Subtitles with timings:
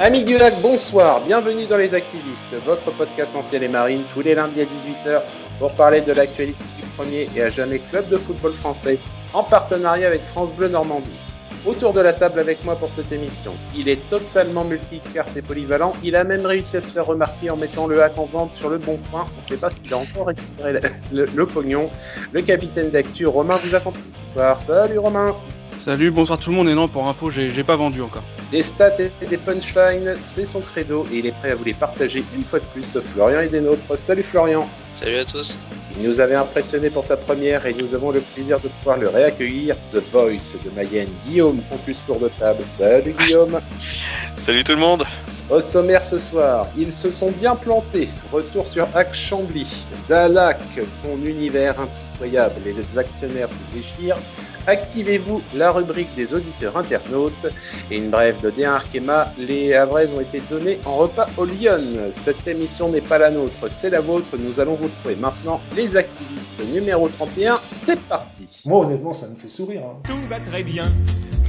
[0.00, 4.34] Amis du lac, bonsoir, bienvenue dans Les Activistes, votre podcast ancien et marine, tous les
[4.34, 5.22] lundis à 18h
[5.60, 8.98] pour parler de l'actualité du premier et à jamais club de football français,
[9.32, 11.16] en partenariat avec France Bleu Normandie.
[11.64, 15.92] Autour de la table avec moi pour cette émission, il est totalement multicarte et polyvalent,
[16.02, 18.70] il a même réussi à se faire remarquer en mettant le hack en vente sur
[18.70, 20.80] le bon point, on ne sait pas s'il a encore récupéré
[21.12, 21.88] le, le pognon.
[22.32, 24.58] Le capitaine d'actu, Romain, vous accompagne ce soir.
[24.58, 25.36] Salut Romain
[25.84, 26.68] Salut, bonsoir tout le monde.
[26.68, 28.22] Et non, pour info, j'ai pas vendu encore.
[28.54, 31.74] Des stats et des punchlines, c'est son credo et il est prêt à vous les
[31.74, 32.96] partager une fois de plus.
[33.12, 33.98] Florian et des nôtres.
[33.98, 34.68] Salut Florian.
[34.92, 35.58] Salut à tous.
[35.98, 39.08] Il nous avait impressionné pour sa première et nous avons le plaisir de pouvoir le
[39.08, 39.74] réaccueillir.
[39.90, 42.62] The Voice de Mayenne, Guillaume, Campus Tour de Table.
[42.68, 43.58] Salut Guillaume.
[44.36, 45.04] Salut tout le monde.
[45.50, 48.08] Au sommaire ce soir, ils se sont bien plantés.
[48.32, 49.66] Retour sur Hack Chambly.
[50.08, 50.60] Dalak,
[51.02, 54.18] ton univers impitoyable et les actionnaires se déchirent
[54.66, 57.46] activez-vous la rubrique des auditeurs internautes
[57.90, 59.32] et une brève de D1 Arkema.
[59.38, 61.80] Les Havrais ont été donnés en repas au Lyon.
[62.12, 64.28] Cette émission n'est pas la nôtre, c'est la vôtre.
[64.38, 67.58] Nous allons vous trouver maintenant les activistes numéro 31.
[67.72, 68.62] C'est parti.
[68.66, 69.82] Moi, honnêtement, ça me fait sourire.
[69.84, 70.00] Hein.
[70.04, 70.84] Tout va très bien,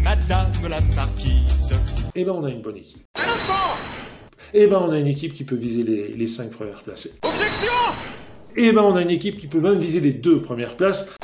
[0.03, 1.73] madame la marquise.
[2.15, 3.03] Eh ben, on a une bonne équipe.
[4.53, 7.09] Eh ben, on a une équipe qui peut viser les, les 5 premières places.
[7.23, 7.73] Objection
[8.55, 11.15] Eh ben, on a une équipe qui peut même viser les deux premières places.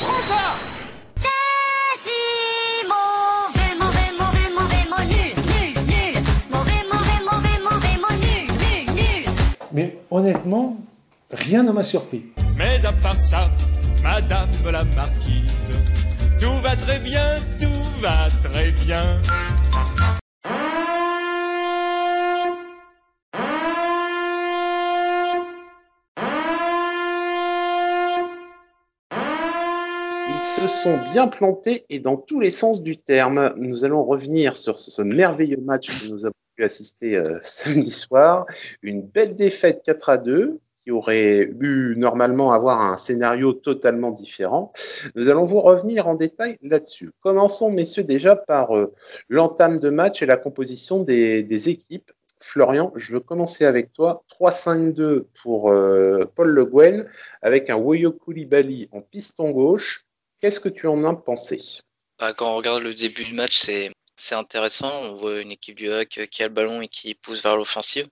[10.12, 10.78] Honnêtement,
[11.32, 12.26] rien ne m'a surpris.
[12.58, 13.50] Mais à part ça,
[14.04, 15.72] madame la marquise,
[16.40, 17.26] tout va très bien,
[17.60, 19.02] tout va très bien.
[30.28, 33.54] Ils se sont bien plantés et dans tous les sens du terme.
[33.58, 38.46] Nous allons revenir sur ce merveilleux match que nous avons pu assister euh, samedi soir.
[38.82, 44.74] Une belle défaite 4 à 2 qui aurait pu normalement avoir un scénario totalement différent.
[45.14, 47.12] Nous allons vous revenir en détail là-dessus.
[47.22, 48.92] Commençons, messieurs, déjà par euh,
[49.30, 52.12] l'entame de match et la composition des, des, équipes.
[52.40, 54.24] Florian, je veux commencer avec toi.
[54.40, 57.08] 3-5-2 pour euh, Paul Le Guen,
[57.44, 60.06] avec un Woyo Koulibaly en piston gauche.
[60.40, 61.62] Qu'est-ce que tu en as pensé?
[62.18, 63.92] Bah, Quand on regarde le début du match, c'est
[64.22, 65.02] c'est intéressant.
[65.04, 68.08] On voit une équipe du Hack qui a le ballon et qui pousse vers l'offensive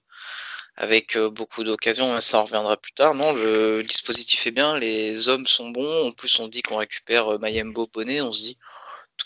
[0.75, 2.13] avec beaucoup d'occasions.
[2.13, 3.13] Mais ça en reviendra plus tard.
[3.15, 6.07] Non, le dispositif est bien, les hommes sont bons.
[6.07, 8.21] En plus, on dit qu'on récupère Mayembo Bonnet.
[8.21, 8.57] On se dit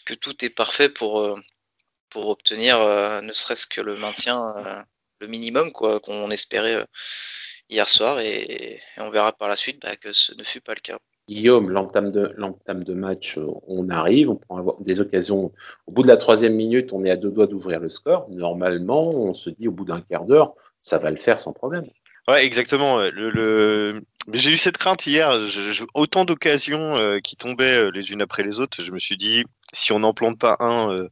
[0.05, 1.39] que tout est parfait pour,
[2.09, 2.77] pour obtenir
[3.21, 4.85] ne serait-ce que le maintien,
[5.19, 6.85] le minimum quoi qu'on espérait
[7.69, 8.19] hier soir.
[8.19, 10.99] Et, et, on verra par la suite bah, que ce ne fut pas le cas.
[11.29, 15.53] Guillaume, l'entame de, de match, on arrive, on prend des occasions.
[15.87, 18.29] Au bout de la troisième minute, on est à deux doigts d'ouvrir le score.
[18.29, 21.85] Normalement, on se dit au bout d'un quart d'heure, ça va le faire sans problème.
[22.27, 22.99] Ouais, exactement.
[22.99, 24.01] Le, le...
[24.31, 25.47] J'ai eu cette crainte hier.
[25.47, 28.81] Je, autant d'occasions euh, qui tombaient les unes après les autres.
[28.81, 31.09] Je me suis dit, si on n'en plante pas un euh,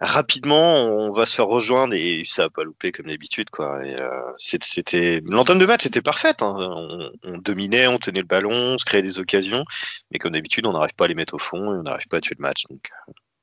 [0.00, 3.78] rapidement, on va se faire rejoindre et ça a pas loupé comme d'habitude quoi.
[3.82, 6.42] Euh, c'était l'entame de match était parfaite.
[6.42, 6.54] Hein.
[6.58, 9.64] On, on, dominait, on tenait le ballon, on se créait des occasions,
[10.10, 12.18] mais comme d'habitude, on n'arrive pas à les mettre au fond et on n'arrive pas
[12.18, 12.64] à tuer le match.
[12.70, 12.90] Donc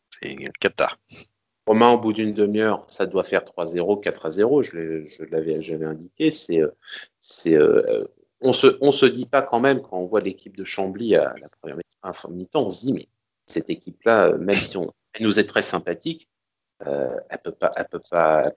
[0.09, 0.96] c'est cata.
[1.69, 4.63] Romain, au bout d'une demi-heure, ça doit faire 3-0, 4-0.
[4.63, 6.31] Je l'avais indiqué.
[7.46, 8.07] Euh,
[8.41, 11.47] on se se dit pas quand même quand on voit l'équipe de Chambly à la
[11.62, 11.78] première
[12.31, 13.07] mi-temps, on se dit mais
[13.46, 16.28] cette équipe-là, même si on, elle nous est très sympathique,
[16.88, 18.01] euh, elle peut pas, elle peut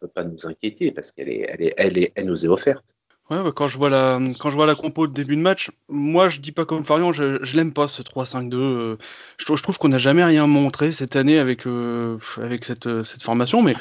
[0.09, 2.97] pas, nous inquiéter parce qu'elle est, elle est, elle est, elle nous est offerte.
[3.31, 5.71] Ouais, bah quand je vois la, quand je vois la compo de début de match,
[5.88, 8.55] moi je dis pas comme Florian, je, je l'aime pas ce 3-5-2.
[8.55, 8.99] Euh,
[9.38, 13.62] je, trouve qu'on n'a jamais rien montré cette année avec, euh, avec cette, cette formation,
[13.62, 13.75] mais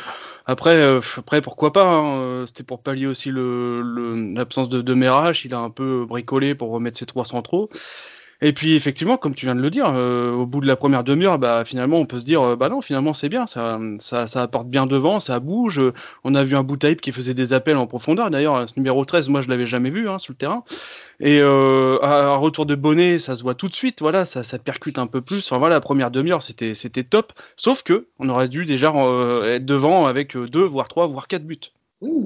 [0.46, 1.86] après, euh, après pourquoi pas.
[1.86, 6.56] Hein, C'était pour pallier aussi l'absence le, de, de Merach, il a un peu bricolé
[6.56, 7.70] pour remettre ses trois centraux.
[8.44, 11.04] Et puis effectivement, comme tu viens de le dire, euh, au bout de la première
[11.04, 14.42] demi-heure, bah finalement on peut se dire, euh, bah non, finalement c'est bien, ça, ça,
[14.42, 15.80] apporte bien devant, ça bouge.
[16.24, 18.32] On a vu un Boutaïp qui faisait des appels en profondeur.
[18.32, 20.64] D'ailleurs, ce numéro 13, moi je l'avais jamais vu hein, sur le terrain.
[21.20, 24.02] Et euh, à retour de Bonnet, ça se voit tout de suite.
[24.02, 25.46] Voilà, ça, percute un peu plus.
[25.46, 27.34] Enfin voilà, la première demi-heure c'était top.
[27.58, 31.46] Sauf que on aurait dû déjà euh, être devant avec deux, voire trois, voire quatre
[31.46, 31.60] buts.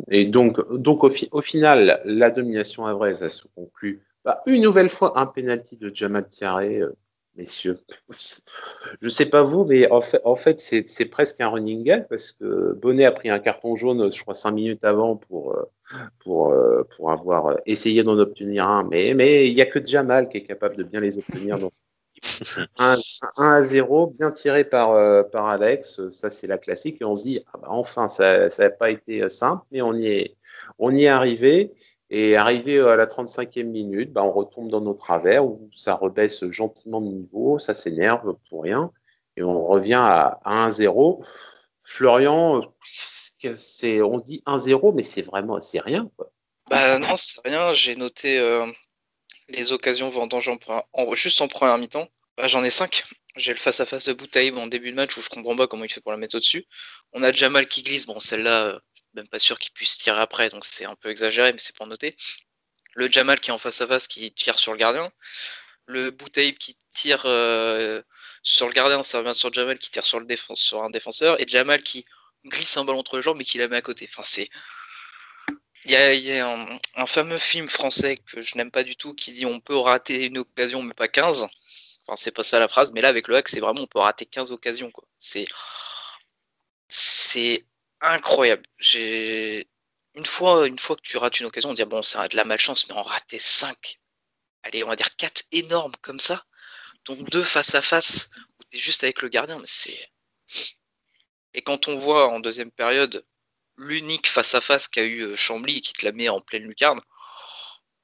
[0.10, 4.90] Et donc, donc au, au final, la domination avraise, elle se conclut bah, une nouvelle
[4.90, 6.96] fois, un penalty de Jamal Tiaré, euh,
[7.36, 7.80] messieurs.
[9.02, 13.06] Je sais pas vous, mais en fait, c'est presque un running gag parce que Bonnet
[13.06, 15.58] a pris un carton jaune, je crois, cinq minutes avant pour,
[16.20, 16.56] pour,
[16.96, 18.84] pour avoir essayé d'en obtenir un.
[18.84, 21.70] Mais il y a que Jamal qui est capable de bien les obtenir dans,
[22.78, 22.98] 1,
[23.38, 26.10] à 0, bien tiré par, euh, par Alex.
[26.10, 26.98] Ça, c'est la classique.
[27.02, 29.94] Et on se dit, ah bah, enfin, ça n'a pas été euh, simple, mais on
[29.94, 30.36] y est,
[30.80, 31.74] on y est arrivé.
[32.10, 36.50] Et arrivé à la 35e minute, bah, on retombe dans nos travers où ça rebaisse
[36.52, 38.92] gentiment de niveau, ça s'énerve pour rien.
[39.38, 41.26] Et on revient à, 1-0.
[41.84, 42.62] Florian,
[43.44, 46.32] on dit 1-0, mais c'est vraiment, c'est rien, quoi.
[46.70, 47.74] Bah non, c'est rien.
[47.74, 48.66] J'ai noté euh,
[49.50, 52.08] les occasions vendanges en, juste en première mi-temps.
[52.38, 53.04] Bah, j'en ai 5.
[53.36, 55.92] J'ai le face-à-face de Boutaïb en début de match où je comprends pas comment il
[55.92, 56.66] fait pour la mettre au-dessus.
[57.14, 58.06] On a Jamal qui glisse.
[58.06, 58.80] Bon, celle-là, euh,
[59.16, 61.88] même pas sûr qu'il puisse tirer après, donc c'est un peu exagéré, mais c'est pour
[61.88, 62.16] noter.
[62.94, 65.12] Le Jamal qui est en face-à-face qui tire sur le gardien.
[65.88, 68.02] Le Boutaïb qui tire euh,
[68.42, 71.40] sur le gardien, ça revient sur Jamal qui tire sur, le sur un défenseur.
[71.42, 72.06] Et Jamal qui
[72.46, 74.08] glisse un ballon entre les jambes mais qui la met à côté.
[74.10, 74.50] Enfin, c'est
[75.86, 76.50] il y a,
[76.96, 80.26] un, fameux film français que je n'aime pas du tout qui dit on peut rater
[80.26, 81.48] une occasion mais pas 15.
[82.08, 84.00] Enfin, c'est pas ça la phrase, mais là avec le hack, c'est vraiment on peut
[84.00, 85.06] rater 15 occasions quoi.
[85.20, 85.46] C'est
[86.88, 87.66] c'est
[88.12, 88.64] incroyable.
[88.78, 89.68] J'ai
[90.16, 92.36] une fois une fois que tu rates une occasion, on dit bon, ça a de
[92.38, 94.00] la malchance, mais en rater 5.
[94.64, 96.46] Allez, on va dire 4 énormes comme ça.
[97.06, 98.30] Donc deux face à face
[98.60, 100.10] où tu es juste avec le gardien, mais c'est
[101.56, 103.26] et quand on voit en deuxième période
[103.78, 107.00] l'unique face-à-face qu'a eu euh, Chambly qui te la met en pleine lucarne,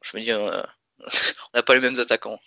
[0.01, 0.63] je me dis, euh,
[0.99, 2.39] on n'a pas les mêmes attaquants.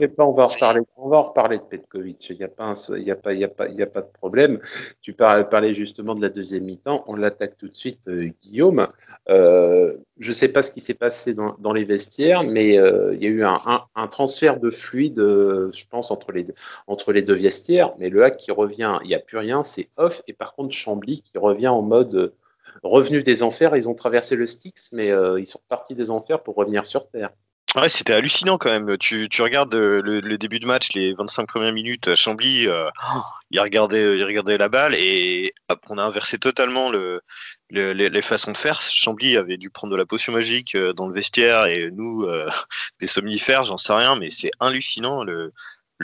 [0.00, 3.14] On, va en reparler, on va en reparler de Petkovic, il n'y a, pas a,
[3.16, 4.60] pas, a, pas, a pas de problème.
[5.00, 8.88] Tu parlais justement de la deuxième mi-temps, on l'attaque tout de suite, euh, Guillaume.
[9.28, 13.26] je ne sais pas ce qui s'est passé dans, dans, les vestiaires, mais il y
[13.26, 16.54] a eu un, un, un transfert de fluide, je pense, entre les, deux,
[16.86, 19.88] entre les deux vestiaires, mais le hack qui revient, il n'y a plus rien, c'est
[19.96, 22.32] off, et par contre Chambly qui revient en mode
[22.82, 26.42] revenus des enfers, ils ont traversé le Styx, mais euh, ils sont partis des enfers
[26.42, 27.30] pour revenir sur Terre.
[27.74, 28.96] Ouais, c'était hallucinant quand même.
[28.98, 32.88] Tu, tu regardes euh, le, début de match, les 25 premières minutes, Chambly, euh,
[33.50, 35.52] il, regardait, il regardait la balle et
[35.88, 37.20] on a inversé totalement le,
[37.70, 38.80] les, façons de faire.
[38.80, 42.24] Chambly avait dû prendre de la potion magique dans le vestiaire et nous,
[43.00, 45.50] des somnifères, j'en sais rien, mais c'est hallucinant le,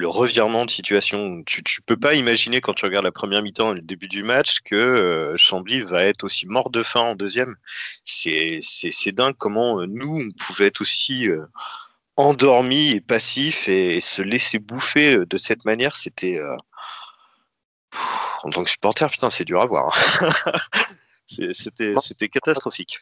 [0.00, 1.42] le revirement de situation.
[1.44, 4.22] Tu, tu peux pas imaginer quand tu regardes la première mi-temps et le début du
[4.22, 7.56] match que euh, Chambly va être aussi mort de faim en deuxième.
[8.02, 8.60] C'est
[9.12, 11.44] dingue comment euh, nous on pouvait être aussi euh,
[12.16, 15.96] endormis et passifs et, se laisser bouffer de cette manière.
[15.96, 16.40] C'était
[18.42, 19.94] en tant que supporter, putain, c'est dur à voir.
[20.22, 20.52] Hein.
[21.52, 22.98] C'était c'était catastrophique.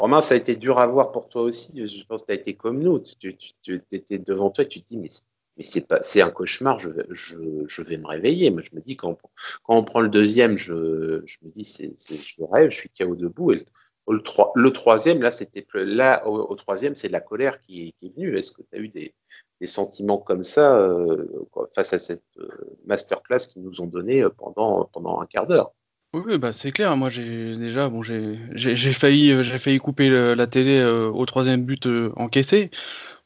[0.00, 1.86] Romain, ça a été dur à voir pour toi aussi.
[1.86, 2.98] Je pense que tu as été comme nous.
[2.98, 5.08] Tu, tu, tu étais devant toi et tu te dis, mais
[5.56, 6.78] mais c'est pas, un cauchemar.
[6.78, 6.88] Je
[7.82, 8.50] vais, me réveiller.
[8.50, 9.18] Moi, je me dis quand
[9.68, 13.52] on, prend le deuxième, je, me dis c'est, je rêve, je suis KO debout.
[14.08, 15.66] Le, troisième, là, c'était
[16.24, 18.36] au, troisième, c'est de la colère qui, est venue.
[18.36, 19.14] Est-ce que tu as eu des,
[19.66, 21.26] sentiments comme ça euh,
[21.74, 22.48] face à cette euh,
[22.86, 25.72] masterclass qu'ils nous ont donné euh, pendant un quart d'heure?
[26.14, 26.96] Oui, bah c'est clair.
[26.96, 28.38] Moi, j'ai déjà, bon, j'ai,
[28.94, 31.86] failli, j'ai failli couper la télé au troisième but
[32.16, 32.70] encaissé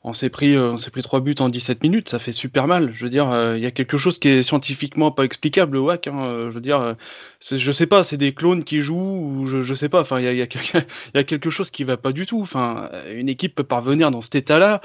[0.07, 2.67] on s'est pris, euh, on s'est pris trois buts en 17 minutes, ça fait super
[2.67, 2.93] mal.
[2.95, 5.81] Je veux dire, euh, il y a quelque chose qui est scientifiquement pas explicable, le
[5.81, 6.09] WAC.
[6.09, 6.95] Hein, euh, je veux dire,
[7.41, 10.03] je sais pas, c'est des clones qui jouent ou je, je sais pas.
[10.03, 10.37] Enfin, il y a, y,
[11.15, 12.43] y a, quelque chose qui va pas du tout.
[12.43, 14.83] Enfin, une équipe peut parvenir dans cet état-là,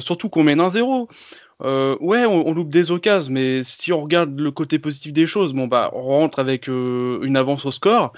[0.00, 1.10] surtout qu'on mène un zéro.
[1.60, 5.66] ouais, on, loupe des occasions, mais si on regarde le côté positif des choses, bon
[5.66, 8.14] bah, on rentre avec une avance au score.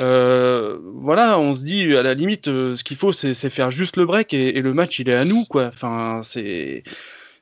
[0.00, 3.96] Euh, voilà, on se dit à la limite, euh, ce qu'il faut, c'est faire juste
[3.96, 5.66] le break et, le match, il est à nous, quoi.
[5.66, 6.82] Enfin, c'est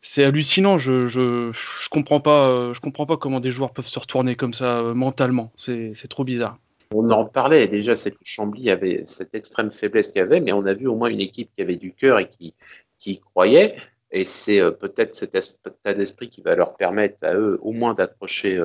[0.03, 0.79] c'est hallucinant.
[0.79, 4.55] Je, je, je comprends pas, je comprends pas comment des joueurs peuvent se retourner comme
[4.55, 5.53] ça euh, mentalement.
[5.57, 6.59] C'est trop bizarre.
[6.95, 10.65] On en parlait déjà, c'est que Chambly avait cette extrême faiblesse qu'il avait, mais on
[10.67, 12.55] a vu au moins une équipe qui avait du cœur et qui,
[12.99, 13.77] qui croyait.
[14.13, 18.57] Et c'est peut-être cet état d'esprit qui va leur permettre à eux au moins d'accrocher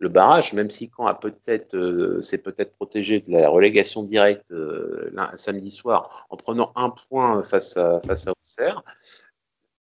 [0.00, 5.12] le barrage, même si quand peut-être euh, c'est peut-être protégé de la relégation directe euh,
[5.36, 8.82] samedi soir en prenant un point face à face à Auxerre.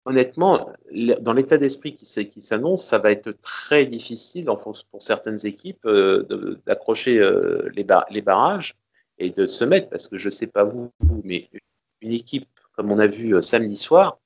[0.04, 0.72] Honnêtement,
[1.20, 2.06] dans l'état d'esprit qui,
[2.40, 7.20] s'annonce, ça va être très difficile pour certaines équipes euh, d'accrocher
[7.74, 8.74] les, les barrages
[9.18, 10.90] et de se mettre, parce que je ne sais pas vous,
[11.24, 11.50] mais
[12.00, 14.18] une équipe comme on a vu samedi soir,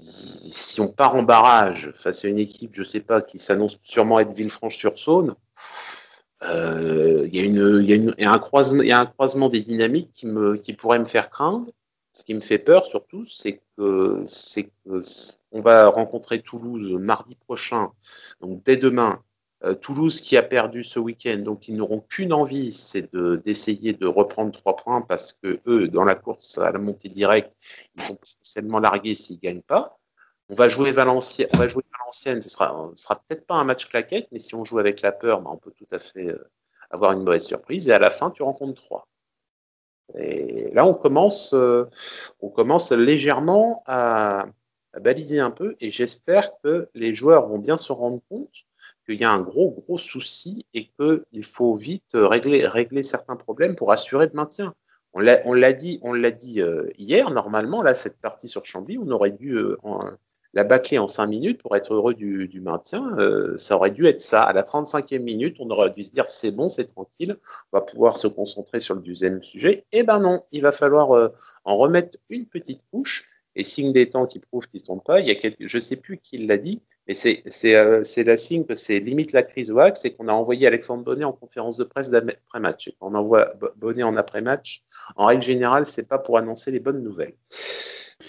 [0.00, 4.20] si on part en barrage face à une équipe, je sais pas, qui s'annonce sûrement
[4.20, 5.34] être Villefranche-sur-Saône,
[6.42, 10.24] euh, il y, a un croisement, des dynamiques
[10.62, 11.66] qui, pourrait me faire craindre.
[12.12, 14.72] Ce qui me fait peur surtout, c'est que, c'est
[15.52, 17.90] on va rencontrer Toulouse mardi prochain,
[18.40, 19.22] donc dès demain.
[19.62, 24.06] Euh, Toulouse qui a perdu ce week-end, donc ils n'auront qu'une envie, c'est d'essayer de,
[24.06, 27.56] reprendre trois points parce que eux, dans la course à la montée directe,
[27.94, 29.98] ils sont potentiellement largués s'ils gagnent pas.
[30.48, 33.86] on va jouer Valenciennes, on va jouer Valenciennes, ce sera, sera peut-être pas un match
[33.86, 36.50] claquette, mais si on joue avec la peur, bah, on peut tout à fait euh,
[36.90, 37.88] avoir une mauvaise surprise.
[37.88, 39.08] Et à la fin, tu rencontres trois.
[40.14, 41.86] Et là, on commence, euh,
[42.96, 44.46] légèrement à
[44.98, 48.64] baliser un peu, et j'espère que les joueurs vont bien se rendre compte
[49.10, 53.76] qu'il y a un gros, gros souci et qu'il faut vite régler, régler certains problèmes
[53.76, 54.74] pour assurer le maintien.
[55.12, 59.56] On l'a dit, on euh, hier, normalement, là, cette partie sur Chambly, on aurait dû
[59.56, 59.76] euh,
[60.52, 63.16] la bâcler en 5 minutes pour être heureux du, du maintien.
[63.18, 64.42] Euh, ça aurait dû être ça.
[64.42, 67.36] À la 35e minute, on aurait dû se dire c'est bon, c'est tranquille,
[67.72, 69.84] on va pouvoir se concentrer sur le deuxième sujet.
[69.92, 71.28] Eh ben non, il va falloir euh,
[71.64, 73.26] en remettre une petite couche.
[73.56, 75.78] Et signe des temps qui prouvent qu'ils ne sont pas, il y a quelques, je
[75.78, 77.42] sais plus qui l'a dit, mais c'est
[77.74, 81.24] euh, la signe que c'est limite la crise WAC, c'est qu'on a envoyé Alexandre Bonnet
[81.24, 82.90] en conférence de presse d'après-match.
[83.00, 84.82] On envoie Bo- Bonnet en après-match,
[85.16, 87.34] en règle générale, c'est pas pour annoncer les bonnes nouvelles.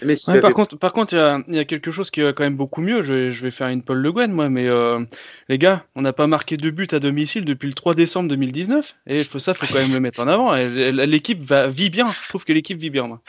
[0.03, 1.91] Mais si Ouais, tu par contre, par contre, il y a, il y a quelque
[1.91, 3.03] chose qui va quand même beaucoup mieux.
[3.03, 5.03] Je vais, je vais faire une Paul Le Guen, moi, mais euh,
[5.47, 8.95] les gars, on n'a pas marqué de but à domicile depuis le 3 décembre 2019,
[9.05, 10.55] et ça, faut quand même le mettre en avant.
[10.55, 12.09] L'équipe vit bien.
[12.09, 13.05] Je trouve que l'équipe vit bien.
[13.05, 13.21] Moi.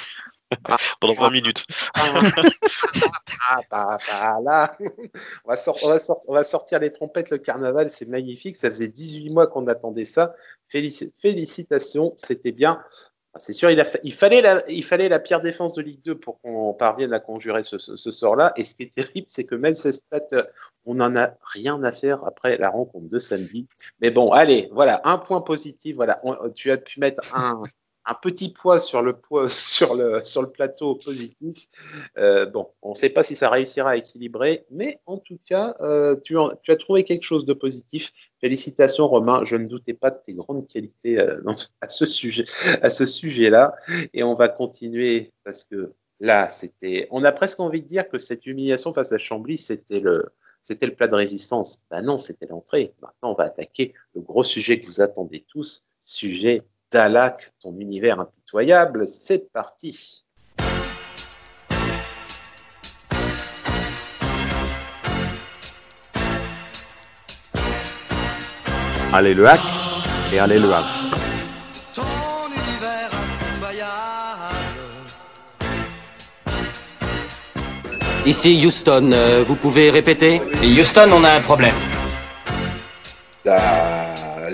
[1.00, 1.64] pendant 20 minutes.
[3.50, 4.76] Ah, pas là.
[5.44, 8.56] On va, sortir les trompettes, le carnaval, c'est magnifique.
[8.56, 10.35] Ça faisait 18 mois qu'on attendait ça.
[10.73, 12.82] Félici- félicitations, c'était bien.
[13.38, 17.62] C'est sûr, il, fallait la, pire défense de Ligue 2 pour qu'on parvienne à conjurer
[17.62, 18.52] ce, ce sort-là.
[18.56, 20.42] Et ce qui est terrible, c'est que même ces stats, euh,
[20.85, 23.68] on n'en a rien à faire après la rencontre de samedi.
[24.00, 25.97] Mais bon, allez, voilà, un point positif.
[26.54, 27.62] Tu as pu mettre un,
[28.04, 31.68] un petit poids sur le, plateau positif.
[32.18, 35.75] Euh, bon, on ne sait pas si ça réussira à équilibrer, mais en tout cas,
[35.80, 38.12] euh, tu, as trouvé quelque chose de positif.
[38.40, 39.44] Félicitations, Romain.
[39.44, 41.40] Je ne doutais pas de tes grandes qualités euh,
[41.80, 42.44] à ce sujet,
[42.82, 43.75] à ce sujet-là.
[44.12, 47.09] Et on va continuer parce que là, c'était.
[47.11, 50.26] On a presque envie de dire que cette humiliation face à Chambly, c'était le.
[50.64, 51.80] C'était le plat de résistance.
[51.90, 52.94] Ben non, c'était l'entrée.
[53.02, 58.20] Maintenant, on va attaquer le gros sujet que vous attendez tous, sujet Dalak, ton univers
[58.20, 59.08] impitoyable.
[59.08, 60.25] C'est parti.
[69.14, 69.61] Allez le hack
[70.32, 70.84] et allez le hack.
[71.94, 72.02] ton
[72.49, 73.88] univers impitoyable.
[78.26, 80.42] Ici Houston, euh, vous pouvez répéter?
[80.62, 81.75] Houston, on a un problème.
[83.46, 84.50] Dalak,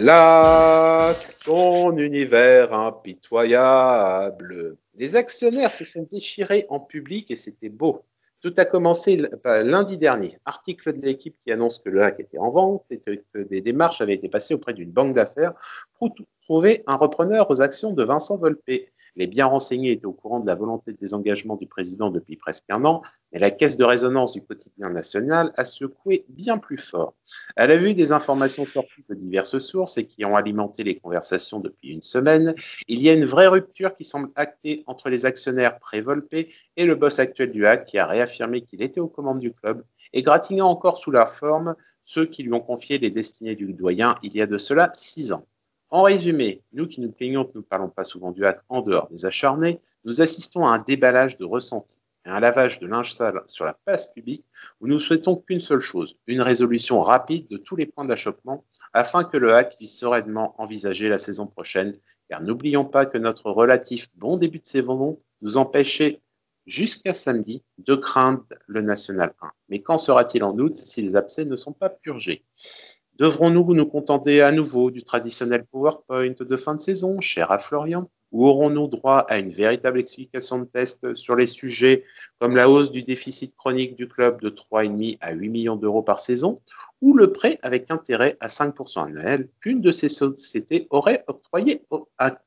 [1.49, 4.77] ton univers impitoyable.
[4.97, 8.05] Les actionnaires se sont déchirés en public et c'était beau.
[8.43, 10.37] Tout a commencé lundi dernier.
[10.45, 14.03] Article de l'équipe qui annonce que le hack était en vente et que des démarches
[14.03, 15.55] avaient été passées auprès d'une banque d'affaires
[15.99, 18.91] pour trouver un repreneur aux actions de Vincent Volpe.
[19.17, 22.65] Les biens renseignés étaient au courant de la volonté de désengagement du président depuis presque
[22.69, 27.15] un an, mais la caisse de résonance du quotidien national a secoué bien plus fort.
[27.57, 31.61] À la vue des informations sorties de diverses sources et qui ont alimenté les conversations
[31.61, 32.55] depuis une semaine,
[32.87, 36.35] il y a une vraie rupture qui semble actée entre les actionnaires pré-Volpe
[36.77, 39.85] et le boss actuel du HAC qui a réaffirmé qu'il était aux commandes du club
[40.13, 41.75] et gratignant encore sous la forme
[42.05, 45.33] ceux qui lui ont confié les destinées du doyen il y a de cela six
[45.33, 45.47] ans.
[45.91, 48.83] En résumé, nous qui nous plaignons que nous ne parlons pas souvent du hack en
[48.83, 53.15] dehors des acharnés, nous assistons à un déballage de ressentis et un lavage de linge
[53.15, 54.45] sale sur la place publique
[54.81, 59.25] où nous souhaitons qu'une seule chose, une résolution rapide de tous les points d'achoppement afin
[59.25, 64.09] que le hack puisse sereinement envisager la saison prochaine, car n'oublions pas que notre relatif
[64.15, 66.21] bon début de saison nous empêchait
[66.67, 69.51] jusqu'à samedi de craindre le National 1.
[69.71, 72.45] Mais quand sera-t-il en août si les abcès ne sont pas purgés?
[73.19, 78.09] Devrons-nous nous contenter à nouveau du traditionnel PowerPoint de fin de saison, cher à Florian?
[78.31, 82.05] Ou aurons-nous droit à une véritable explication de test sur les sujets
[82.39, 86.21] comme la hausse du déficit chronique du club de 3,5 à 8 millions d'euros par
[86.21, 86.61] saison
[87.01, 92.09] ou le prêt avec intérêt à 5% annuel qu'une de ces sociétés aurait octroyé au
[92.19, 92.43] hack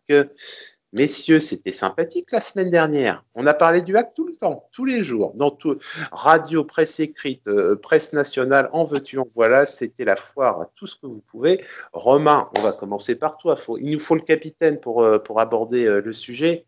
[0.93, 3.23] Messieurs, c'était sympathique la semaine dernière.
[3.33, 5.77] On a parlé du hack tout le temps, tous les jours, dans tout
[6.11, 9.65] radio, presse écrite, euh, presse nationale, en veux-tu, en voilà.
[9.65, 11.63] C'était la foire tout ce que vous pouvez.
[11.93, 13.55] Romain, on va commencer par toi.
[13.79, 16.65] Il nous faut le capitaine pour, euh, aborder euh, le sujet.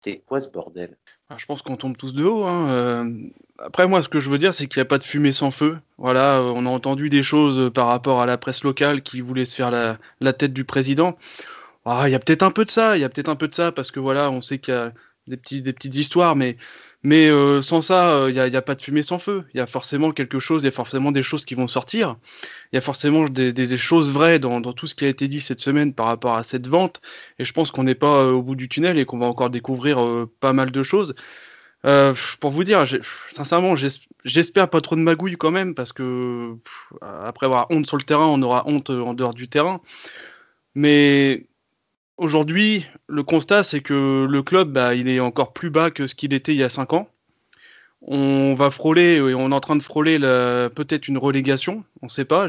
[0.00, 0.96] C'est quoi ce bordel?
[1.30, 2.42] Ah, je pense qu'on tombe tous de haut.
[2.42, 3.08] hein.
[3.58, 5.52] Après, moi, ce que je veux dire, c'est qu'il n'y a pas de fumée sans
[5.52, 5.78] feu.
[5.98, 9.54] Voilà, on a entendu des choses par rapport à la presse locale qui voulait se
[9.54, 11.16] faire la, la tête du président.
[11.84, 13.48] Ah, il y a peut-être un peu de ça, il y a peut-être un peu
[13.48, 14.92] de ça, parce que voilà, on sait qu'il y a
[15.26, 16.56] des, petits, des petites histoires, mais,
[17.02, 19.44] mais euh, sans ça, euh, il n'y a, a pas de fumée sans feu.
[19.52, 22.16] Il y a forcément quelque chose, il y a forcément des choses qui vont sortir.
[22.72, 25.28] Il y a forcément des, des, choses vraies dans, dans tout ce qui a été
[25.28, 27.00] dit cette semaine par rapport à cette vente.
[27.38, 29.50] Et je pense qu'on n'est pas euh, au bout du tunnel et qu'on va encore
[29.50, 31.14] découvrir euh, pas mal de choses.
[31.86, 32.84] Euh, pour vous dire,
[33.30, 36.54] sincèrement, j'es- j'espère pas trop de magouilles quand même, parce que
[37.02, 39.80] après avoir honte sur le terrain, on aura honte euh, en dehors du terrain.
[40.74, 41.46] Mais
[42.22, 46.14] aujourd'hui, le constat, c'est que le club, bah, il est encore plus bas que ce
[46.14, 47.08] qu'il était il y a 5 ans.
[48.00, 50.18] On va frôler, et on est en train de frôler
[50.74, 52.48] peut-être une relégation, on sait pas,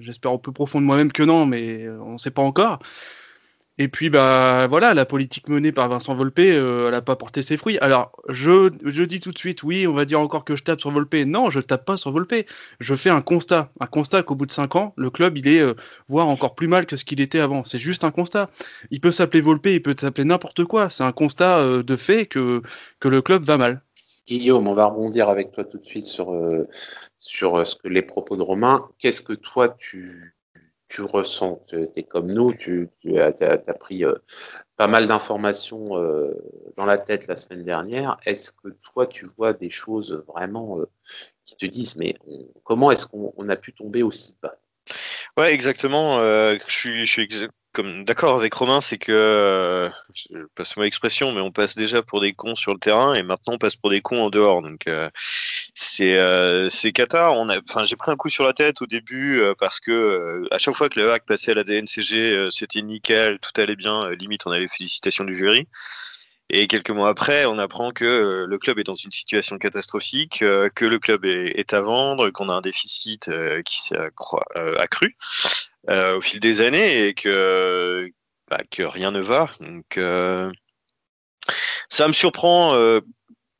[0.00, 2.80] j'espère au plus profond de moi-même que non, mais euh, on sait pas encore.
[3.80, 7.42] Et puis bah voilà, la politique menée par Vincent Volpe, euh, elle a pas porté
[7.42, 7.78] ses fruits.
[7.78, 10.80] Alors je, je dis tout de suite, oui, on va dire encore que je tape
[10.80, 11.14] sur Volpe.
[11.14, 12.44] Non, je tape pas sur Volpe.
[12.80, 15.60] Je fais un constat, un constat qu'au bout de 5 ans, le club il est
[15.60, 15.74] euh,
[16.08, 17.62] voire encore plus mal que ce qu'il était avant.
[17.62, 18.50] C'est juste un constat.
[18.90, 20.90] Il peut s'appeler Volpe, il peut s'appeler n'importe quoi.
[20.90, 22.62] C'est un constat euh, de fait que
[22.98, 23.82] que le club va mal.
[24.26, 26.34] Guillaume, on va rebondir avec toi tout de suite sur,
[27.16, 28.86] sur ce que les propos de Romain.
[28.98, 30.34] Qu'est-ce que toi tu,
[30.88, 34.14] tu ressens Tu es comme nous, tu, as, pris euh,
[34.76, 36.34] pas mal d'informations euh,
[36.76, 38.18] dans la tête la semaine dernière.
[38.24, 40.88] Est-ce que toi tu vois des choses vraiment euh,
[41.44, 42.16] qui te disent mais
[42.64, 44.56] comment est-ce qu'on on a pu tomber aussi bas?
[45.36, 46.20] Ouais, exactement.
[46.20, 47.28] je suis,
[48.04, 52.20] d'accord avec Romain, c'est que, euh, je passe moi l'expression, mais on passe déjà pour
[52.20, 54.62] des cons sur le terrain et maintenant on passe pour des cons en dehors.
[54.62, 54.88] Donc
[55.80, 56.92] c'est euh, c'est.
[57.12, 59.92] On a, enfin j'ai pris un coup sur la tête au début euh, parce que
[59.92, 63.52] euh, à chaque fois que le hack passait à la DNCG, euh, c'était nickel, tout
[63.60, 64.06] allait bien.
[64.06, 65.68] euh, limite on avait félicitations du jury.
[66.50, 70.38] Et quelques mois après, on apprend que euh, le club est dans une situation catastrophique,
[70.38, 73.30] que le club est, est à vendre, qu'on a un déficit
[73.64, 73.98] qui s'est
[74.78, 75.16] accru
[75.88, 78.10] au fil des années et que,
[78.50, 79.50] bah, que rien ne va.
[79.60, 80.00] Donc,
[81.90, 83.00] ça me surprend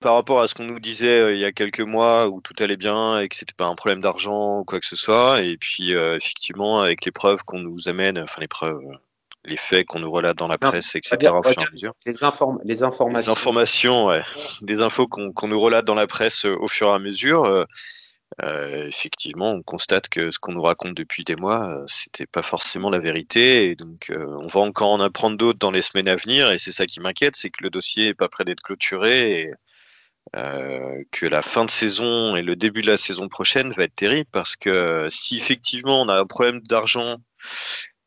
[0.00, 2.54] par rapport à ce qu'on nous disait euh, il y a quelques mois où tout
[2.60, 5.42] allait bien et que c'était pas un problème d'argent ou quoi que ce soit.
[5.42, 8.80] Et puis, euh, effectivement, avec les preuves qu'on nous amène, enfin les preuves,
[9.44, 11.16] les faits qu'on nous relate dans la presse, etc.
[11.16, 11.94] dire- on au va fur et à dire mesure.
[12.06, 14.06] les, inform- les Les informations.
[14.06, 14.22] ouais.
[14.62, 17.44] des infos qu'on nous relate dans la presse euh, au fur et à mesure.
[18.42, 22.42] euh, effectivement, on constate que ce qu'on nous raconte depuis des mois, euh, c'était pas
[22.42, 26.08] forcément la vérité, et donc euh, on va encore en apprendre d'autres dans les semaines
[26.08, 28.60] à venir, et c'est ça qui m'inquiète, c'est que le dossier est pas prêt d'être
[28.62, 29.52] clôturé, et
[30.36, 33.94] euh, que la fin de saison et le début de la saison prochaine va être
[33.94, 37.16] terrible, parce que euh, si effectivement on a un problème d'argent,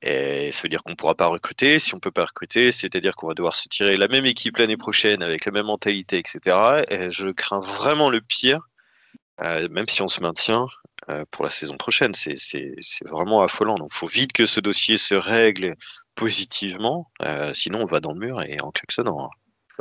[0.04, 1.80] ça veut dire qu'on ne pourra pas recruter.
[1.80, 4.78] Si on peut pas recruter, c'est-à-dire qu'on va devoir se tirer la même équipe l'année
[4.78, 6.84] prochaine avec la même mentalité, etc.
[6.90, 8.62] Et je crains vraiment le pire,
[9.42, 10.68] euh, même si on se maintient
[11.32, 12.14] pour la saison prochaine.
[12.14, 12.76] C'est
[13.10, 13.76] vraiment affolant.
[13.76, 15.76] Donc, faut vite que ce dossier se règle
[16.16, 17.12] positivement,
[17.54, 19.30] sinon on va dans le mur et en klaxonnant.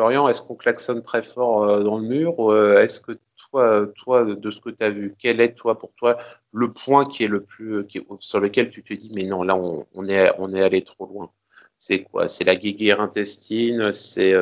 [0.09, 4.51] Est-ce qu'on klaxonne très fort euh, dans le mur euh, Est-ce que toi, toi, de
[4.51, 6.17] ce que tu as vu, quel est toi pour toi
[6.53, 7.87] le point qui est le plus euh,
[8.21, 11.31] sur lequel tu te dis mais non là on, est on est allé trop loin.
[11.79, 12.29] C'est quoi?
[12.29, 14.35] C'est la guéguerre intestine, c'est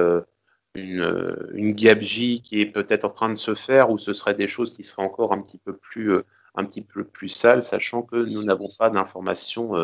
[0.74, 4.48] une, une gabegie qui est peut-être en train de se faire ou ce serait des
[4.48, 6.12] choses qui seraient encore un petit peu plus
[6.54, 9.74] un petit peu plus sales, sachant que nous n'avons pas d'informations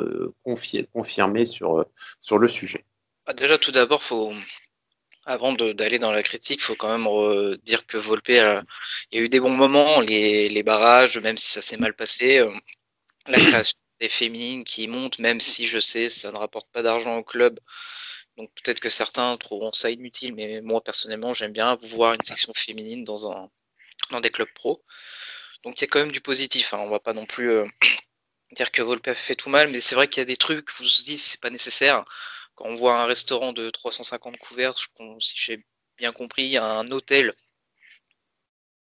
[0.44, 1.86] confi- confirmées sur
[2.20, 2.84] sur le sujet?
[3.26, 4.32] Ah, déjà, tout d'abord, faut,
[5.26, 8.62] avant d'aller dans la critique, faut quand même dire que Volpe, a-
[9.12, 11.94] il y a eu des bons moments, les, les barrages, même si ça s'est mal
[11.94, 12.52] passé, euh,
[13.26, 17.16] la création des féminines qui montent, même si je sais, ça ne rapporte pas d'argent
[17.18, 17.60] au club.
[18.36, 22.52] Donc peut-être que certains trouveront ça inutile, mais moi personnellement, j'aime bien voir une section
[22.54, 23.50] féminine dans un
[24.12, 24.82] dans des clubs pro.
[25.64, 26.74] Donc il y a quand même du positif.
[26.74, 26.78] Hein.
[26.80, 27.66] On va pas non plus euh,
[28.52, 30.70] dire que Volpe a fait tout mal, mais c'est vrai qu'il y a des trucs
[30.80, 32.04] où on se dit c'est pas nécessaire.
[32.56, 34.74] Quand on voit un restaurant de 350 couverts,
[35.20, 35.64] si j'ai
[35.98, 37.34] bien compris, un hôtel.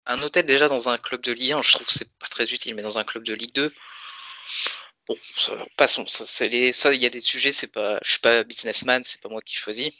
[0.07, 2.45] Un hôtel déjà dans un club de Ligue 1, je trouve que c'est pas très
[2.51, 3.71] utile, mais dans un club de Ligue 2,
[5.07, 6.05] bon, ça- passons.
[6.07, 9.41] Ça, il y a des sujets, c'est pas, je suis pas businessman, c'est pas moi
[9.41, 9.91] qui choisis.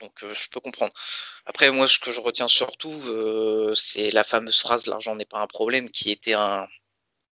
[0.00, 0.92] Donc euh, je peux comprendre.
[1.46, 5.40] Après, moi, ce que je retiens surtout, euh, c'est la fameuse phrase "l'argent n'est pas
[5.40, 6.68] un problème", qui était un,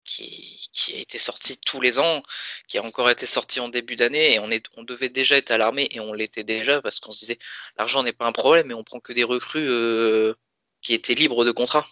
[0.06, 2.24] qui, a été sorti tous les ans,
[2.68, 6.00] qui a encore été sorti en début d'année, et on, devait déjà être alarmé, et
[6.00, 7.40] on l'était déjà, parce qu'on se disait
[7.78, 10.36] l'argent n'est pas un problème, mais on prend que des recrues euh,
[10.82, 11.88] qui étaient libres de contrat.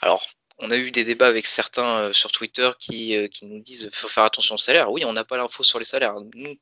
[0.00, 0.26] Alors,
[0.58, 3.90] on a eu des débats avec certains euh, sur Twitter qui, euh, qui nous disent
[3.92, 4.90] faut faire attention au salaire.
[4.90, 6.14] Oui, on n'a pas l'info sur les salaires.
[6.34, 6.58] Nous,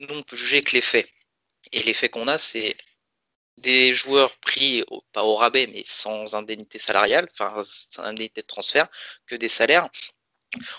[0.00, 1.08] nous, on peut juger que les faits.
[1.72, 2.76] Et les faits qu'on a, c'est
[3.60, 8.46] des joueurs pris, au- pas au rabais, mais sans indemnité salariale, enfin sans indemnité de
[8.46, 8.88] transfert,
[9.26, 9.88] que des salaires.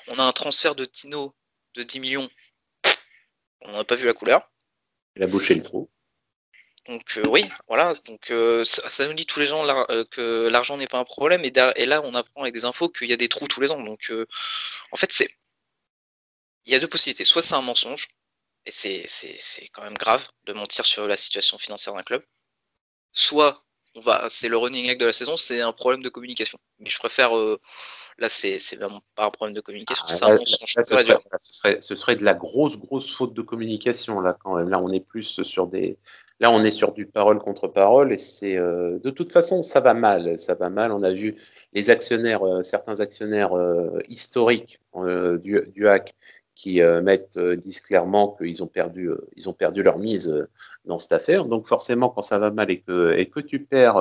[0.07, 1.35] On a un transfert de Tino
[1.75, 2.29] de 10 millions.
[3.61, 4.49] On n'a pas vu la couleur.
[5.15, 5.89] Il a bouché le trou.
[6.87, 7.93] Donc euh, oui, voilà.
[8.05, 10.97] Donc euh, ça, ça nous dit tous les gens là, euh, que l'argent n'est pas
[10.97, 11.43] un problème.
[11.45, 11.51] Et,
[11.85, 13.81] là, on apprend avec des infos qu'il y a des trous tous les ans.
[13.81, 14.11] Donc
[14.91, 15.29] en fait, c'est
[16.65, 17.23] il y a deux possibilités.
[17.23, 18.07] Soit c'est un mensonge,
[18.65, 22.23] et c'est quand même grave de mentir sur la situation financière d'un club.
[23.11, 23.63] Soit
[23.95, 26.57] on va, c'est le running gag de la saison, c'est un problème de communication.
[26.79, 27.59] Mais je préfère, euh,
[28.17, 31.03] là, c'est c'est vraiment pas un problème de communication, Ah, c'est là, ce, serait,
[31.41, 34.69] ce serait- ce serait de la grosse, grosse faute de communication, là, quand même.
[34.69, 35.97] Là, on est plus sur des.
[36.39, 38.55] Là, on est sur du parole contre parole, et c'est.
[38.57, 40.39] euh, de toute façon, ça va mal.
[40.39, 40.91] Ça va mal.
[40.93, 41.35] On a vu
[41.73, 43.51] les actionnaires, euh, certains actionnaires
[44.07, 44.79] historiques
[45.43, 46.15] du, du hack
[46.55, 47.01] qui euh,
[47.37, 50.47] euh, disent clairement qu'ils ont perdu, euh, ont perdu leur mise euh,
[50.85, 51.45] dans cette affaire.
[51.45, 53.95] Donc, forcément, quand ça va mal et que, et que tu perds,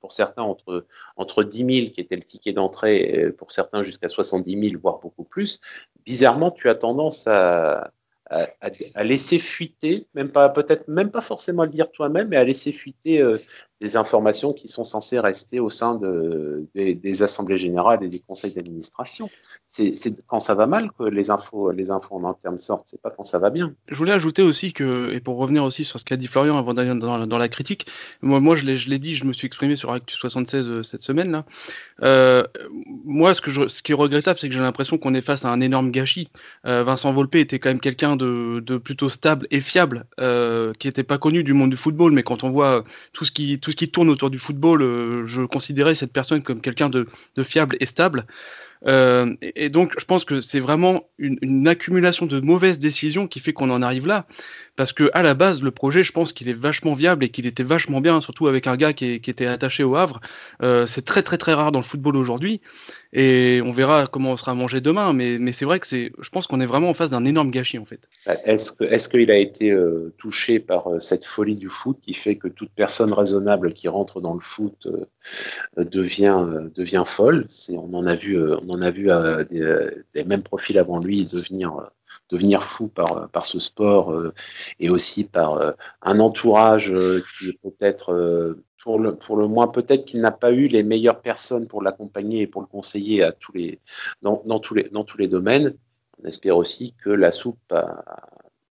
[0.00, 4.08] pour certains, entre, entre 10 000, qui était le ticket d'entrée, et pour certains jusqu'à
[4.08, 5.60] 70 000, voire beaucoup plus,
[6.04, 7.92] bizarrement, tu as tendance à,
[8.30, 12.72] à, laisser fuiter, même pas peut-être même pas forcément le dire toi-même, mais à laisser
[12.72, 13.22] fuiter
[13.80, 18.52] des informations qui sont censées rester au sein de, des, assemblées générales et des conseils
[18.52, 19.30] d'administration.
[19.68, 19.92] C'est
[20.26, 22.86] quand ça va mal que les infos, les infos en interne sortent.
[22.86, 23.74] C'est pas quand ça va bien.
[23.86, 26.74] Je voulais ajouter aussi que, et pour revenir aussi sur ce qu'a dit Florian avant
[26.74, 27.86] d'aller dans, la critique,
[28.20, 31.30] moi, moi je l'ai dit, je me suis exprimé sur Actu 76 euh, cette semaine
[31.30, 31.44] là.
[32.02, 32.42] Euh,
[33.04, 35.44] moi, ce, que je, ce qui est regrettable, c'est que j'ai l'impression qu'on est face
[35.44, 36.30] à un énorme gâchis.
[36.64, 40.06] Euh, Vincent Volpe était quand même quelqu'un de, de plutôt stable et fiable,
[40.78, 43.58] qui n'était pas connu du monde du football, mais quand on voit tout ce qui,
[43.60, 47.06] tout ce qui tourne autour du football, euh, je considérais cette personne comme quelqu'un de,
[47.42, 48.26] fiable et stable.
[48.86, 53.52] Euh, et, donc, je pense que c'est vraiment une, accumulation de mauvaises décisions qui fait
[53.52, 54.26] qu'on en arrive là.
[54.76, 57.46] Parce que à la base, le projet, je pense qu'il est vachement viable et qu'il
[57.46, 60.20] était vachement bien, surtout avec un gars qui était attaché au Havre.
[60.62, 62.60] Euh, c'est très très très rare dans le football aujourd'hui.
[63.12, 65.12] Et on verra comment on sera mangé demain.
[65.12, 67.78] Mais, c'est vrai que c'est, je pense qu'on est vraiment en face d'un énorme gâchis
[67.78, 68.00] en fait.
[68.44, 72.12] Est-ce que- est-ce qu'il a été euh, touché par euh, cette folie du foot qui
[72.12, 76.44] fait que toute personne raisonnable qui rentre dans le foot euh, devient
[76.74, 77.46] devient folle?
[77.48, 79.08] C'est on en a vu on en a vu
[79.50, 81.90] des, mêmes profils avant lui devenir
[82.30, 84.14] devenir fou par par ce sport
[84.80, 86.92] et aussi par un entourage
[87.38, 91.82] qui est peut-être pour le, moins peut-être qu'il n'a pas eu les meilleures personnes pour
[91.82, 93.28] l'accompagner et pour le conseiller
[94.22, 95.74] dans, tous les domaines.
[96.22, 98.04] On espère aussi que la soupe a,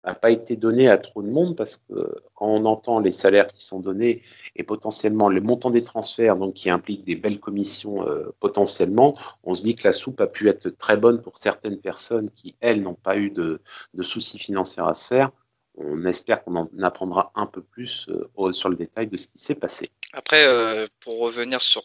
[0.07, 3.47] a pas été donnée à trop de monde parce que quand on entend les salaires
[3.47, 4.21] qui sont donnés
[4.55, 9.53] et potentiellement le montant des transferts, donc qui implique des belles commissions euh, potentiellement, on
[9.53, 12.81] se dit que la soupe a pu être très bonne pour certaines personnes qui, elles,
[12.81, 13.59] n'ont pas eu de
[14.01, 15.31] soucis financiers à se faire.
[15.79, 19.37] On espère qu'on en apprendra un peu plus euh, sur le détail de ce qui
[19.37, 19.91] s'est passé.
[20.11, 21.83] Après, euh, pour revenir sur,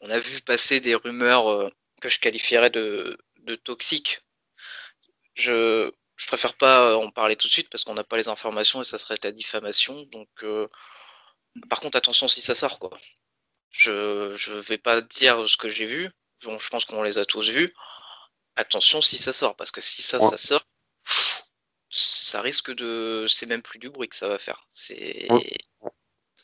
[0.00, 1.68] on a vu passer des rumeurs euh,
[2.00, 4.20] que je qualifierais de, de toxiques.
[5.34, 8.80] Je, je préfère pas en parler tout de suite parce qu'on n'a pas les informations
[8.82, 10.02] et ça serait de la diffamation.
[10.12, 10.28] Donc,
[11.68, 12.96] par contre, attention si ça sort quoi.
[13.70, 16.10] Je, je vais pas dire ce que j'ai vu.
[16.44, 17.74] Bon, je pense qu'on les a tous vus.
[18.56, 20.30] Attention si ça sort parce que si ça, Ouais.
[20.30, 20.64] ça sort,
[21.04, 21.42] pff,
[21.88, 24.68] ça risque de, c'est même plus du bruit que ça va faire.
[24.72, 25.42] C'est, Ouais.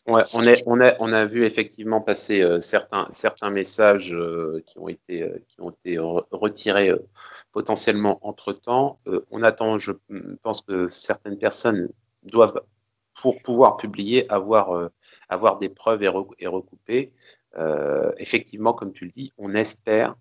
[0.07, 4.63] Ouais, on, est, on, a, on a vu effectivement passer euh, certains, certains messages euh,
[4.67, 6.93] qui ont été, euh, qui ont été re- retirés
[7.53, 8.99] potentiellement entre-temps.
[9.31, 9.93] On attend, je
[10.43, 11.89] pense que certaines personnes
[12.25, 12.61] doivent,
[13.15, 14.91] pour pouvoir publier, avoir,
[15.29, 17.13] avoir des preuves et, re- et recouper.
[18.19, 20.17] Effectivement, comme tu le dis, on espère,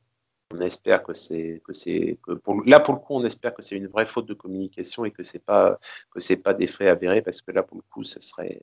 [0.53, 3.61] on espère que c'est, que c'est, que pour, là pour le coup, on espère que
[3.61, 5.79] c'est une vraie faute de communication et que c'est pas,
[6.11, 8.61] que c'est pas des faits avérés parce que là pour le coup, ce serait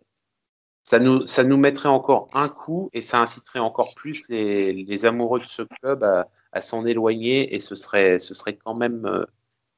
[0.84, 5.40] ça nous, ça nous mettrait encore un coup et ça inciterait encore plus les, amoureux
[5.40, 9.24] de ce club à, s'en éloigner et ce serait, ce serait quand même euh,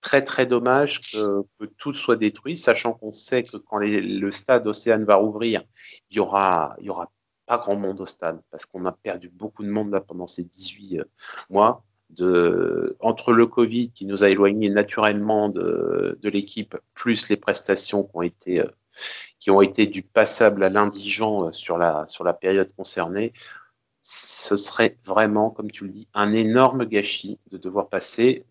[0.00, 5.04] très très dommage que, tout soit détruit, sachant qu'on sait que quand le stade Océane
[5.04, 5.64] va rouvrir,
[6.10, 7.10] il y aura, il y aura
[7.46, 10.44] pas grand monde au stade parce qu'on a perdu beaucoup de monde là pendant ces
[10.44, 11.04] 18 euh,
[11.50, 11.84] mois.
[12.12, 19.50] De, entre le Covid qui nous a éloignés naturellement de, l'équipe, plus les prestations qui
[19.50, 23.32] ont été euh, du passable à l'indigent euh, sur la, sur la période concernée,
[24.02, 28.44] ce serait vraiment, comme tu le dis, un énorme gâchis de devoir passer.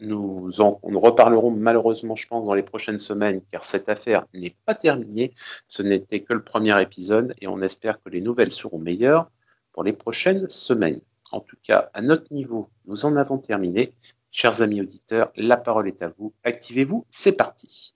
[0.00, 4.56] Nous en nous reparlerons malheureusement, je pense, dans les prochaines semaines, car cette affaire n'est
[4.66, 5.32] pas terminée.
[5.66, 9.30] Ce n'était que le premier épisode et on espère que les nouvelles seront meilleures
[9.72, 11.00] pour les prochaines semaines.
[11.30, 13.92] En tout cas, à notre niveau, nous en avons terminé.
[14.30, 16.32] Chers amis auditeurs, la parole est à vous.
[16.44, 17.94] Activez-vous, c'est parti.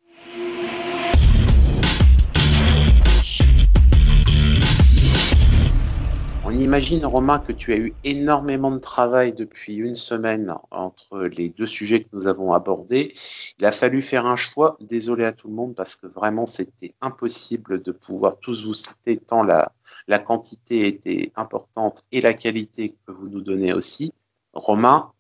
[6.52, 11.48] On imagine, Romain, que tu as eu énormément de travail depuis une semaine entre les
[11.48, 13.14] deux sujets que nous avons abordés.
[13.58, 14.76] Il a fallu faire un choix.
[14.78, 19.16] Désolé à tout le monde parce que vraiment c'était impossible de pouvoir tous vous citer
[19.16, 19.72] tant la,
[20.08, 24.12] la quantité était importante et la qualité que vous nous donnez aussi.
[24.52, 25.10] Romain,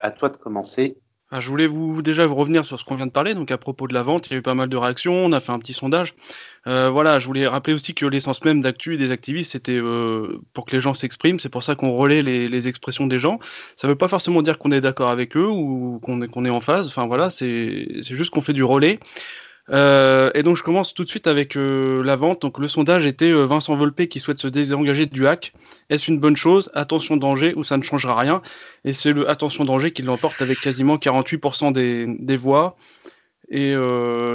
[0.00, 0.98] à toi de commencer.
[1.36, 3.58] Ah, je voulais vous déjà vous revenir sur ce qu'on vient de parler, donc à
[3.58, 5.50] propos de la vente, il y a eu pas mal de réactions, on a fait
[5.50, 6.14] un petit sondage.
[6.68, 10.64] Euh, voilà, je voulais rappeler aussi que l'essence même d'Actu des activistes, c'était euh, pour
[10.64, 13.40] que les gens s'expriment, c'est pour ça qu'on relaie les, les expressions des gens.
[13.74, 16.50] Ça veut pas forcément dire qu'on est d'accord avec eux ou qu'on est, qu'on est
[16.50, 19.00] en phase, enfin voilà, c'est juste qu'on fait du relais.
[19.70, 22.42] Euh, et donc je commence tout de suite avec euh, la vente.
[22.42, 25.54] Donc le sondage était euh, Vincent Volpe qui souhaite se désengager du hack.
[25.90, 26.70] Est-ce une bonne chose?
[26.74, 28.42] Attention danger ou ça ne changera rien?
[28.84, 32.76] Et c'est le attention danger qui l'emporte avec quasiment 48% des, voix.
[33.50, 33.74] Et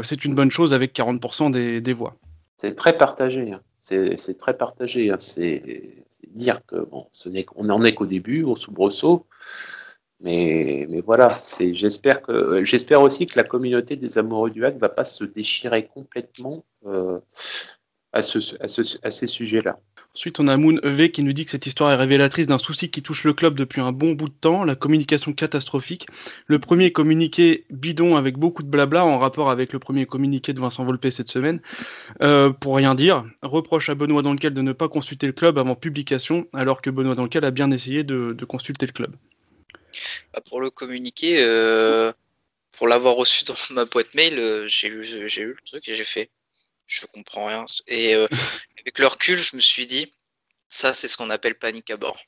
[0.03, 2.15] c'est une bonne chose avec 40% des, voix.
[2.57, 3.51] C'est très partagé.
[3.51, 3.61] hein.
[3.79, 5.09] C'est très partagé.
[5.09, 5.15] hein.
[5.17, 7.07] C'est dire que bon,
[7.47, 9.25] qu'on n'en est qu'au début, au soubresaut.
[10.21, 14.77] Mais, mais voilà, c'est j'espère que j'espère aussi que la communauté des amoureux du hack
[14.77, 17.19] va pas se déchirer complètement euh,
[18.11, 19.79] à, ce, à, ce, à ces sujets-là.
[20.15, 22.89] Ensuite, on a Moon EV qui nous dit que cette histoire est révélatrice d'un souci
[22.89, 26.07] qui touche le club depuis un bon bout de temps, la communication catastrophique.
[26.47, 30.59] Le premier communiqué bidon avec beaucoup de blabla en rapport avec le premier communiqué de
[30.59, 31.61] Vincent Volpe cette semaine,
[32.23, 33.23] euh, pour rien dire.
[33.43, 37.15] Reproche à Benoît Danquel de ne pas consulter le club avant publication, alors que Benoît
[37.15, 39.15] Danquel a bien essayé de consulter le club.
[40.33, 42.11] Bah, pour le communiquer, euh,
[42.71, 45.95] pour l'avoir reçu dans ma boîte mail, euh, j'ai lu, j'ai lu le truc et
[45.95, 46.29] j'ai fait,
[46.87, 47.65] je comprends rien.
[47.87, 48.27] Et euh,
[48.79, 50.11] avec le recul, je me suis dit,
[50.67, 52.19] ça c'est ce qu'on appelle panique à bord.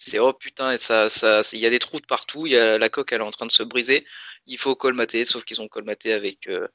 [0.00, 2.56] C'est oh putain, et ça, ça, il y a des trous de partout, il y
[2.56, 4.06] a la coque, elle est en train de se briser.
[4.46, 6.68] Il faut colmater, sauf qu'ils ont colmaté avec euh,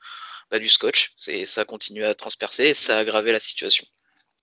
[0.51, 1.13] bah, du scotch.
[1.15, 3.87] C'est, ça continue à transpercer et ça a aggravé la situation.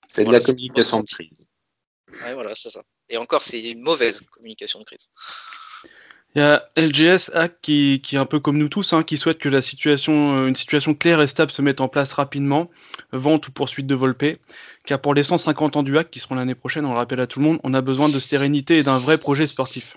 [0.08, 1.48] C'est de la communication de crise.
[2.22, 2.82] Ouais, voilà, c'est ça.
[3.10, 5.10] Et encore, c'est une mauvaise communication de crise.
[6.36, 9.16] Il y a LGS Hack qui, qui est un peu comme nous tous, hein, qui
[9.16, 12.70] souhaite que la situation, euh, une situation claire et stable se mette en place rapidement,
[13.12, 14.38] vente ou poursuite de Volpe,
[14.86, 17.26] car pour les 150 ans du hack qui seront l'année prochaine, on le rappelle à
[17.26, 19.96] tout le monde, on a besoin de sérénité et d'un vrai projet sportif.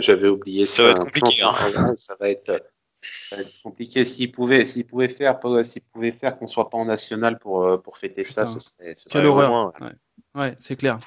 [0.00, 0.82] J'avais oublié Ça ça.
[0.84, 1.94] va être compliqué, Ça, hein.
[1.96, 2.62] ça va- être,
[3.30, 4.04] ça va être compliqué.
[4.04, 7.96] S'ils pouvaient, s'ils pouvaient faire, pouvaient faire qu'on soit pas en national pour, euh, pour
[7.96, 9.72] fêter ça, ce serait, ce serait horreur.
[9.78, 9.90] vraiment-
[10.34, 10.98] Ouais, c'est clair.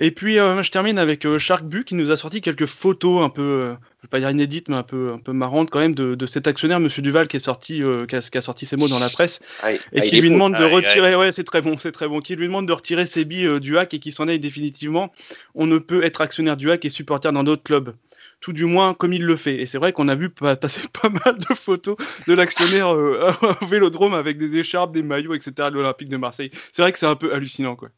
[0.00, 3.30] Et puis euh, je termine avec euh, Sharkbu qui nous a sorti quelques photos un
[3.30, 5.94] peu, euh, je vais pas dire inédites, mais un peu, un peu marrantes quand même
[5.94, 8.64] de, de cet actionnaire, Monsieur Duval, qui est sorti, euh, qui, a, qui a sorti
[8.64, 10.74] ses mots dans la presse Ah, et ah, qui lui demande de Aïe, aïe.
[10.74, 13.46] retirer, ouais, c'est très bon, c'est très bon, qui lui demande de retirer ses billes
[13.46, 15.12] euh, du hack et qui s'en aille définitivement.
[15.56, 17.94] On ne peut être actionnaire du hack et supporter d'un autre club.
[18.40, 19.60] Tout du moins comme il le fait.
[19.60, 21.96] Et c'est vrai qu'on a vu pa- passer pas mal de photos
[22.28, 23.32] de l'actionnaire euh,
[23.62, 25.50] au Vélodrome avec des écharpes, des maillots, etc.
[25.70, 26.52] de l'Olympique de Marseille.
[26.72, 27.88] C'est vrai que c'est un peu hallucinant, quoi.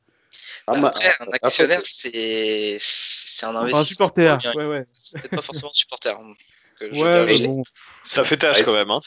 [0.66, 2.76] Ah, Après, un après, actionnaire, c'est
[3.42, 3.84] un Enfin, un investissement.
[3.84, 4.86] supporter, ouais, ouais.
[4.92, 6.16] C'est peut-être pas forcément un supporter.
[6.16, 6.34] hein,
[6.78, 7.48] que je Ouais, dois mais aviser.
[7.48, 7.62] bon,
[8.04, 8.90] Ça fait tâche Ouais, quand même.
[8.90, 9.00] Hein.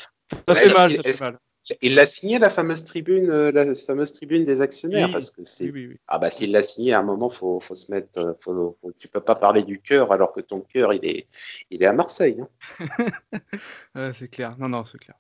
[0.48, 1.40] ça fait mal, qu'il- ça fait est-ce- mal.
[1.82, 5.14] Il l'a signé la fameuse tribune, euh, la fameuse tribune des actionnaires, Oui.
[5.14, 5.64] parce que c'est.
[5.66, 5.98] Oui, oui, oui.
[6.10, 8.92] Ah bah s'il l'a signé, à un moment, faut, faut se mettre, euh, faut, faut-
[9.00, 11.26] tu peux pas parler du cœur alors que ton cœur il est,
[11.72, 12.42] il est à Marseille.
[12.42, 12.50] hein.
[13.96, 14.58] Ouais, c'est clair.
[14.60, 15.16] Non, non, c'est clair.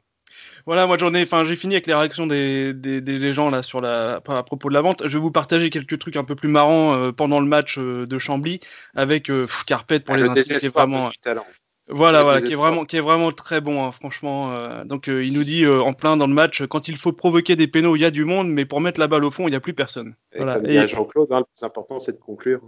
[0.65, 3.49] Voilà, moi j'en ai, enfin j'ai fini avec les réactions des, des, des- des gens
[3.49, 5.01] là sur la à propos de la vente.
[5.05, 8.05] Je vais vous partager quelques trucs un peu plus marrants euh, pendant le match euh,
[8.05, 8.59] de Chambly
[8.95, 11.45] avec euh, pff, Carpet pour Ah, les le insultes, qui est désespoir vraiment du talent.
[11.89, 14.53] voilà le voilà qui est vraiment qui est vraiment très bon hein, franchement.
[14.53, 17.11] euh, donc euh, il nous dit euh, en plein dans le match quand il faut
[17.11, 19.49] provoquer des pénaux il y a du monde mais pour mettre la balle au fond
[19.49, 20.15] il y a plus personne.
[20.31, 20.53] Et Voilà.
[20.55, 22.61] comme Et- dirait Jean-Claude, hein, le plus important c'est de conclure.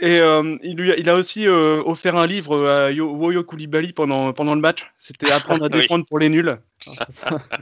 [0.00, 3.42] Et euh, il, lui a, il a aussi euh, offert un livre à Yo- Woyo
[3.42, 4.88] Koulibaly pendant, pendant le match.
[5.00, 5.80] C'était apprendre à Oui.
[5.80, 6.58] défendre pour les nuls.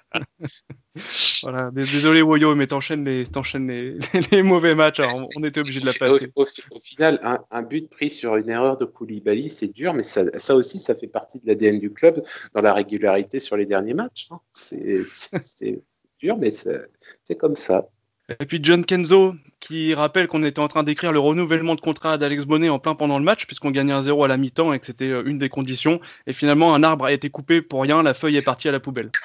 [1.43, 3.99] voilà, dés- désolé Woyo, mais t'enchaînes les, t'enchaînes les,
[4.33, 5.01] les mauvais matchs.
[5.01, 6.31] Alors on- était obligé de la passer.
[6.35, 10.03] au- au final, un, un but pris sur une erreur de Koulibaly, c'est dur, mais
[10.03, 12.23] ça, ça aussi, ça fait partie de l'ADN du club
[12.55, 14.27] dans la régularité sur les derniers matchs.
[14.31, 14.41] hein.
[14.53, 15.83] C'est c'est- c'est
[16.21, 16.89] dur, mais c'est
[17.25, 17.89] c'est comme ça.
[18.41, 22.19] Et puis John Kenzo qui rappelle qu'on était en train d'écrire le renouvellement de contrat
[22.19, 24.79] d'Alex Bonnet en plein pendant le match puisqu'on gagnait un 0 à la mi-temps et
[24.79, 26.01] que c'était euh, une des conditions.
[26.27, 28.81] Et finalement un arbre a été coupé pour rien, la feuille est partie à la
[28.81, 29.11] poubelle.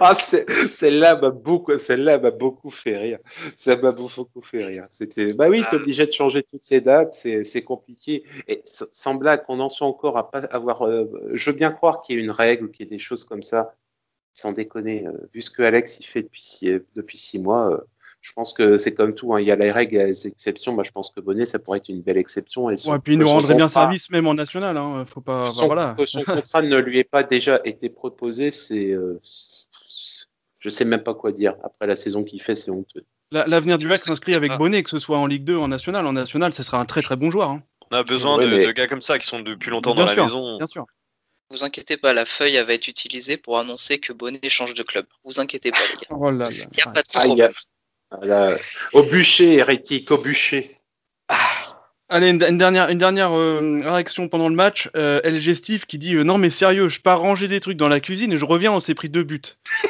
[0.00, 3.18] Ah, celle-là m'a beaucoup, celle-là m'a beaucoup fait rire.
[3.54, 4.86] Ça m'a beaucoup fait rire.
[4.90, 8.24] C'était, bah oui, t'es obligé de changer toutes les dates, c'est, compliqué.
[8.48, 12.16] Et sans qu'on en soit encore à pas avoir, euh, je veux bien croire qu'il
[12.16, 13.74] y ait une règle ou qu'il y ait des choses comme ça.
[14.34, 17.78] Sans déconner, euh, vu ce que Alex il fait depuis six, depuis six mois, euh,
[18.22, 19.34] je pense que c'est comme tout.
[19.34, 19.40] hein.
[19.40, 20.72] Il y a les règles et les exceptions.
[20.72, 22.70] Moi, je pense que Bonnet, ça pourrait être une belle exception.
[22.70, 24.76] Et Ouais, et puis il nous rendrait bien contrat- service même en national.
[24.76, 25.04] Hein.
[25.12, 25.94] Faut pas, son, voilà.
[25.98, 29.20] que son contrat ne lui ait pas déjà été proposé, c'est, euh,
[30.60, 31.54] je sais même pas quoi dire.
[31.64, 33.04] Après la saison qu'il fait, c'est honteux.
[33.32, 34.56] La- L'avenir du VAC s'inscrit avec Ah.
[34.58, 36.06] Bonnet, que ce soit en Ligue 2 ou en national.
[36.06, 37.50] En national, ce sera un très très bon joueur.
[37.50, 37.62] Hein.
[37.90, 40.04] On a besoin Ouais, de, mais- de gars comme ça qui sont depuis longtemps Bien
[40.04, 40.56] dans sûr, la maison.
[40.58, 40.86] Bien sûr.
[41.52, 44.82] Vous inquiétez pas, la feuille elle va être utilisée pour annoncer que Bonnet change de
[44.82, 45.04] club.
[45.24, 46.06] Vous inquiétez pas, les gars.
[46.10, 46.50] Oh là là.
[46.50, 46.92] Il n'y a Ouais.
[46.94, 47.52] pas de Ah, il problème.
[48.10, 48.56] a- Voilà.
[48.94, 50.78] Au bûcher, hérétique, au bûcher.
[52.08, 54.88] Allez, une, une dernière, une dernière euh, réaction pendant le match.
[54.96, 57.88] Euh, LG Steve qui dit euh, Non, mais sérieux, je pars ranger des trucs dans
[57.88, 59.42] la cuisine et je reviens, on s'est pris deux buts.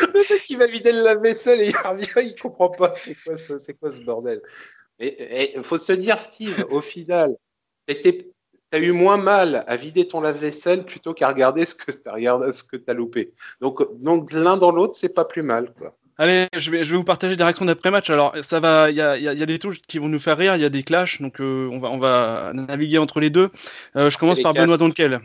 [0.00, 3.36] Le mec qui va vider le lave-vaisselle et il revient, il comprend pas c'est quoi,
[3.36, 4.40] ce- c'est quoi ce bordel.
[4.98, 7.34] Mais il faut se dire, Steve, au final,
[7.86, 8.28] t'étais-
[8.72, 12.50] t'as eu moins mal à vider ton lave-vaisselle plutôt qu'à regarder ce que t'as regardé,
[12.52, 13.32] ce que t'as loupé.
[13.60, 15.96] Donc, donc l'un dans l'autre, c'est pas plus mal, quoi.
[16.18, 18.10] Allez, je vais, je vais vous partager des réactions d'après-match.
[18.10, 19.98] Alors, ça va, il y a, il y a- il y a des touches qui
[19.98, 22.52] vont nous faire rire, il y a des clashs, donc euh, on, va, on va
[22.54, 23.50] naviguer entre les deux.
[23.96, 24.52] Euh, je commence par.
[24.54, 25.20] Benoît Donkel.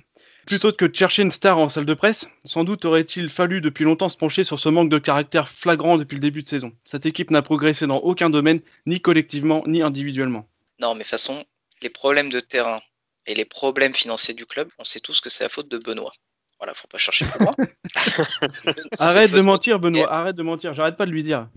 [0.46, 3.84] Plutôt que de chercher une star en salle de presse, sans doute aurait-il fallu depuis
[3.84, 6.72] longtemps se pencher sur ce manque de caractère flagrant depuis le début de saison.
[6.86, 10.48] Cette équipe n'a progressé dans aucun domaine, ni collectivement, ni individuellement.
[10.80, 11.44] Non, mais de toute façon,
[11.82, 12.80] les problèmes de terrain
[13.28, 16.12] et les problèmes financiers du club, on sait tous que c'est la faute de Benoît.
[16.60, 17.54] Voilà, faut pas chercher plus loin.
[19.00, 21.48] Arrête de Benoît- mentir, Benoît, arrête de mentir, j'arrête pas de lui dire.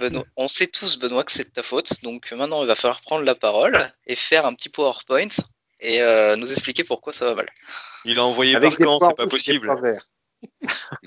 [0.00, 2.02] Benoît- on sait tous, Benoît, que c'est de ta faute.
[2.02, 5.28] Donc maintenant, il va falloir prendre la parole et faire un petit PowerPoint
[5.78, 7.46] et euh, nous expliquer pourquoi ça va mal.
[8.04, 9.68] Il a envoyé Avec par points c'est pas possible.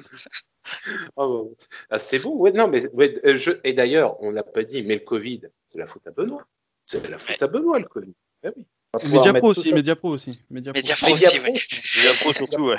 [1.17, 1.55] Oh,
[1.89, 4.83] ah, c'est bon, ouais, non, mais ouais, euh, je- et d'ailleurs, on l'a pas dit,
[4.83, 6.45] mais le Covid, c'est la faute à Benoît.
[6.85, 8.13] C'est la faute à Benoît, le Covid.
[8.43, 8.65] Eh oui.
[9.03, 10.39] Mediapro aussi, Mediapro aussi.
[10.51, 10.77] Mediapro.
[10.79, 11.51] Mediapro aussi, Mediapro.
[11.53, 11.61] oui.
[12.03, 12.77] Il a pro surtout, ouais.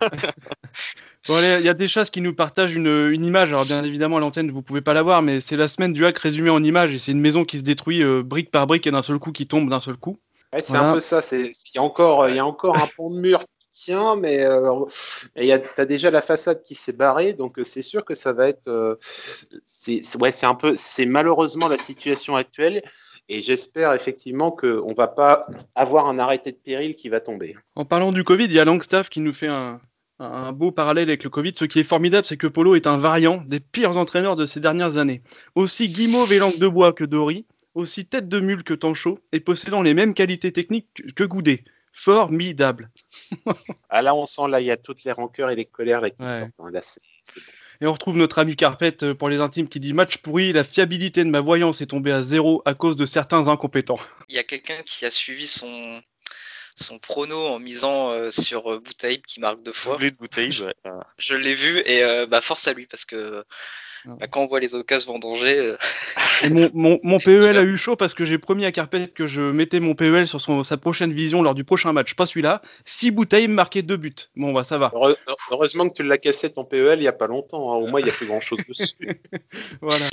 [1.28, 3.48] Bon, allez, il y a des chasses qui nous partagent une, une image.
[3.50, 6.06] Alors, bien évidemment, à l'antenne, vous pouvez pas la voir, mais c'est la semaine du
[6.06, 6.94] hack résumée en image.
[6.94, 9.32] Et c'est une maison qui se détruit euh, brique par brique et d'un seul coup
[9.32, 10.18] qui tombe d'un seul coup.
[10.52, 10.90] Ouais, c'est Voilà.
[10.90, 11.22] un peu ça.
[11.22, 14.14] c'est- Il y a encore, il y a encore un pont de mur qui tient,
[14.14, 14.84] mais euh,
[15.34, 18.04] et il y a, t'as déjà la façade qui s'est barrée, donc euh, c'est sûr
[18.04, 18.68] que ça va être.
[18.68, 18.94] euh,
[19.64, 22.82] c'est, c'est- ouais, c'est un peu, c'est malheureusement la situation actuelle,
[23.28, 27.56] et j'espère effectivement que on va pas avoir un arrêté de péril qui va tomber.
[27.74, 29.80] En parlant du Covid, il y a Langstaff qui nous fait un,
[30.18, 31.52] un beau parallèle avec le Covid.
[31.56, 34.60] Ce qui est formidable, c'est que Polo est un variant des pires entraîneurs de ces
[34.60, 35.22] dernières années.
[35.54, 39.40] Aussi guimauve et langue de bois que Dory, aussi tête de mule que Tancho, et
[39.40, 41.64] possédant les mêmes qualités techniques que- que Goudet.
[41.92, 42.90] Formidable.
[43.88, 46.10] Ah là, on sent là, il y a toutes les rancœurs et les colères là
[46.10, 46.26] qui Ouais.
[46.38, 46.50] sortent.
[46.58, 46.70] hein.
[46.70, 47.46] Là, c'est, c'est bon.
[47.80, 50.64] Et on retrouve notre ami Carpet euh, pour les intimes qui dit match pourri, la
[50.64, 53.98] fiabilité de ma voyance est tombée à zéro à cause de certains incompétents.
[54.28, 56.02] Il y a quelqu'un qui a suivi son,
[56.76, 59.94] son prono en misant euh, sur euh, Boutaïb qui marque deux fois.
[59.94, 60.90] Doublé de bouteille, ouais.
[61.18, 63.44] Je l'ai vu et euh, bah, force à lui parce que
[64.04, 65.76] bah, quand on voit les occasions vendanger, euh,
[66.44, 69.26] Et mon, mon, mon PEL a eu chaud parce que j'ai promis à Carpet que
[69.26, 72.62] je mettais mon PEL sur son, sa prochaine vision lors du prochain match, pas celui-là.
[72.84, 74.14] Si bouteilles marquait deux buts.
[74.36, 74.92] Bon, bah ça va.
[75.50, 77.72] Heureusement que tu l'as cassé ton PEL il y a pas longtemps.
[77.72, 77.76] hein.
[77.76, 78.96] Au moins, il y a plus grand chose dessus.
[79.80, 80.06] Voilà.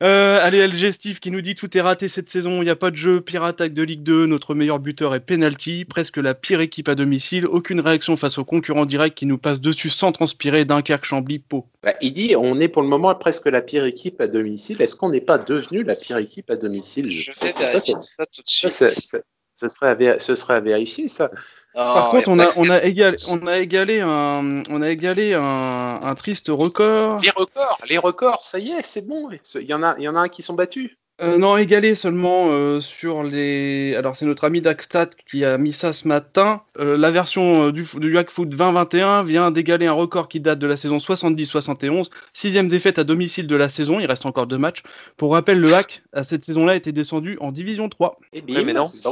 [0.00, 2.76] Euh, allez, LG Steve qui nous dit tout est raté cette saison, il n'y a
[2.76, 6.34] pas de jeu, pire attaque de Ligue 2, notre meilleur buteur est penalty, presque la
[6.34, 10.12] pire équipe à domicile, aucune réaction face aux concurrents directs qui nous passent dessus sans
[10.12, 11.66] transpirer, Dunkerque, Chambly, Pau.
[11.82, 14.80] Bah, il dit on est pour le moment presque la pire équipe à domicile.
[14.80, 17.10] Est-ce qu'on n'est pas devenu la pire équipe à domicile?
[17.10, 18.70] Je Ça, vais ça, vérifier c'est- ça tout de ça, suite.
[18.70, 19.24] c'est- c'est-
[19.56, 21.32] ce serait à, vé- ce serait à vérifier ça.
[21.74, 24.82] Par Ah, contre, et on a, après, on a égalé, on a égalé un, on
[24.82, 27.20] a égalé un, un triste record.
[27.20, 29.28] Les records, les records, ça y est, c'est bon.
[29.54, 30.97] Il y en a, il y en a un qui sont battus.
[31.20, 33.94] Euh, non, égalé seulement euh, sur les.
[33.96, 36.62] Alors, c'est notre ami Daxstat qui a mis ça ce matin.
[36.78, 40.60] Euh, la version euh, du, du Hack Foot 2021 vient d'égaler un record qui date
[40.60, 42.08] de la saison 70-71.
[42.32, 43.98] Sixième défaite à domicile de la saison.
[43.98, 44.82] Il reste encore deux matchs.
[45.16, 48.16] Pour rappel, le Hack, à cette saison-là, était descendu en Division 3.
[48.32, 48.88] Eh bien, mais non.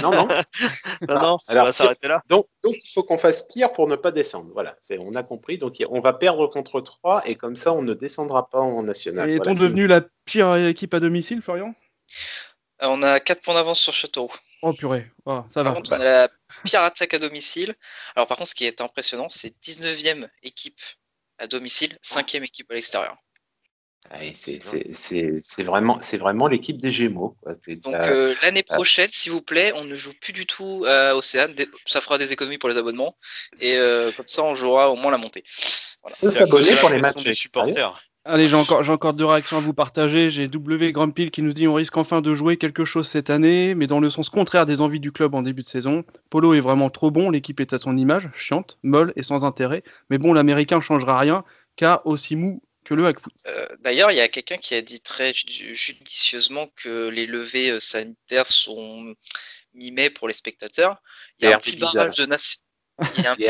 [0.00, 0.28] Non, non.
[1.08, 2.22] Non, non, on Alors, va c'est- s'arrêter là.
[2.28, 4.50] Donc, donc, il faut qu'on fasse pire pour ne pas descendre.
[4.54, 5.58] Voilà, c'est, on a compris.
[5.58, 9.28] Donc, on va perdre contre 3 et comme ça, on ne descendra pas en national.
[9.28, 11.74] Et Voilà, est-on c'est- devenu la pire équipe à domicile, Florian?
[12.82, 14.34] Euh, on a 4 points d'avance sur Châteauroux.
[14.62, 15.76] Oh purée, Ah, ça Par va.
[15.76, 16.28] contre, on a la
[16.64, 17.74] pire attaque à domicile.
[18.14, 20.80] Alors, par contre, ce qui est impressionnant, c'est 19e équipe
[21.38, 23.16] à domicile, 5e équipe à l'extérieur.
[24.12, 27.36] Ouais, c'est, vraiment, c'est vraiment l'équipe des Gémeaux.
[27.42, 27.54] quoi.
[27.82, 31.54] Donc, euh, l'année prochaine, s'il vous plaît, on ne joue plus du tout à Océane.
[31.86, 33.16] Ça fera des économies pour les abonnements.
[33.60, 35.44] Et euh, comme ça, on jouera au moins la montée.
[36.02, 36.32] Voilà.
[36.32, 38.02] s'abonner pour les matchs des supporters.
[38.24, 40.30] Allez, j'ai encore, j'ai encore deux réactions à vous partager.
[40.30, 43.74] J'ai W Grumpil qui nous dit on risque enfin de jouer quelque chose cette année,
[43.74, 46.04] mais dans le sens contraire des envies du club en début de saison.
[46.30, 49.82] Polo est vraiment trop bon, l'équipe est à son image, chiante, molle et sans intérêt.
[50.08, 53.32] Mais bon, l'américain changera rien, car aussi mou que le hackfoot.
[53.48, 57.70] Euh, D'ailleurs, il y a quelqu'un qui a dit très ju- judicieusement que les levées
[57.70, 59.14] euh, sanitaires sont
[59.74, 60.96] mimées pour les spectateurs.
[61.40, 62.16] Il y a un petit barrage.
[63.16, 63.48] Il y a un petit,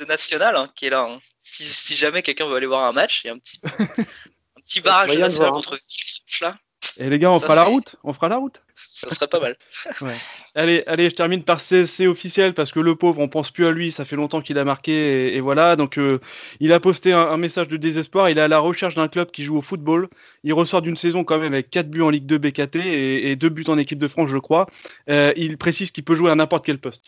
[0.00, 1.06] de national hein, qui est là.
[1.08, 1.20] hein.
[1.50, 4.60] Si, si jamais quelqu'un veut aller voir un match, il y a un petit, un
[4.60, 6.58] petit barrage national contre Villefranche là.
[6.98, 9.40] Et les gars, on Ça, fera la route On fera la route Ça serait pas
[9.40, 9.56] mal.
[10.00, 10.16] Ouais.
[10.54, 13.72] Allez, allez, je termine par CSC officiel parce que le pauvre, on pense plus à
[13.72, 13.90] lui.
[13.90, 15.74] Ça fait longtemps qu'il a marqué et, et voilà.
[15.74, 16.20] Donc, euh,
[16.60, 18.30] il a posté un, un message de désespoir.
[18.30, 20.08] Il est à la recherche d'un club qui joue au football.
[20.44, 23.36] Il ressort d'une saison quand même avec 4 buts en Ligue 2 BKT et, et
[23.36, 24.66] 2 buts en équipe de France, je crois.
[25.10, 27.04] Euh, il précise qu'il peut jouer à n'importe quel poste.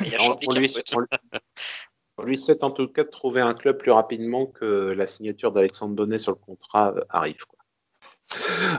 [0.00, 1.00] Il y a On, on lui, on
[2.18, 5.06] lui- on lui souhaite en tout cas de trouver un club plus rapidement que la
[5.06, 7.44] signature d'Alexandre Bonnet sur le contrat euh, arrive.
[7.46, 7.58] quoi.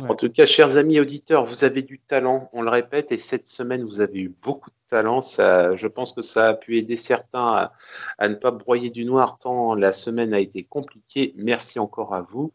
[0.02, 0.10] Ouais.
[0.10, 3.48] En tout cas, chers amis auditeurs, vous avez du talent, on le répète, et cette
[3.48, 5.22] semaine, vous avez eu beaucoup de talent.
[5.22, 7.74] Ça, je pense que ça a pu aider certains à,
[8.18, 11.34] à ne pas broyer du noir tant la semaine a été compliquée.
[11.38, 12.52] Merci encore à vous.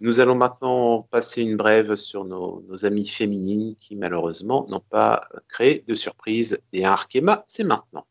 [0.00, 5.26] Nous allons maintenant passer une brève sur nos, nos amies féminines qui, malheureusement, n'ont pas
[5.48, 6.60] créé de surprise.
[6.72, 8.06] Et un Arkema, c'est maintenant.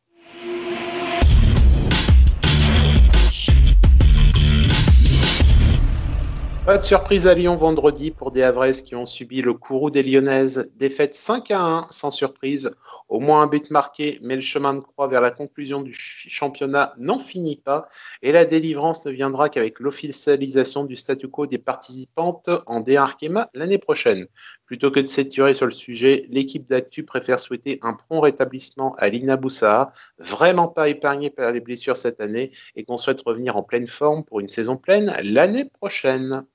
[6.65, 10.01] Pas de surprise à Lyon vendredi pour des Havrais qui ont subi le courroux des
[10.01, 10.71] Lyonnaises.
[10.75, 12.71] Défaite 5 à 1 sans surprise.
[13.07, 16.25] Au moins un but marqué, mais le chemin de croix vers la conclusion du ch-
[16.27, 17.87] championnat n'en finit pas.
[18.23, 23.47] Et la délivrance ne viendra qu'avec l'officialisation du statu quo des participantes en D1 Arkema
[23.53, 24.25] l'année prochaine.
[24.65, 29.09] Plutôt que de s'étirer sur le sujet, l'équipe d'Actu préfère souhaiter un prompt rétablissement à
[29.09, 33.63] Lina Boussa, vraiment pas épargnée par les blessures cette année, et qu'on souhaite revenir en
[33.63, 36.45] pleine forme pour une saison pleine l'année prochaine.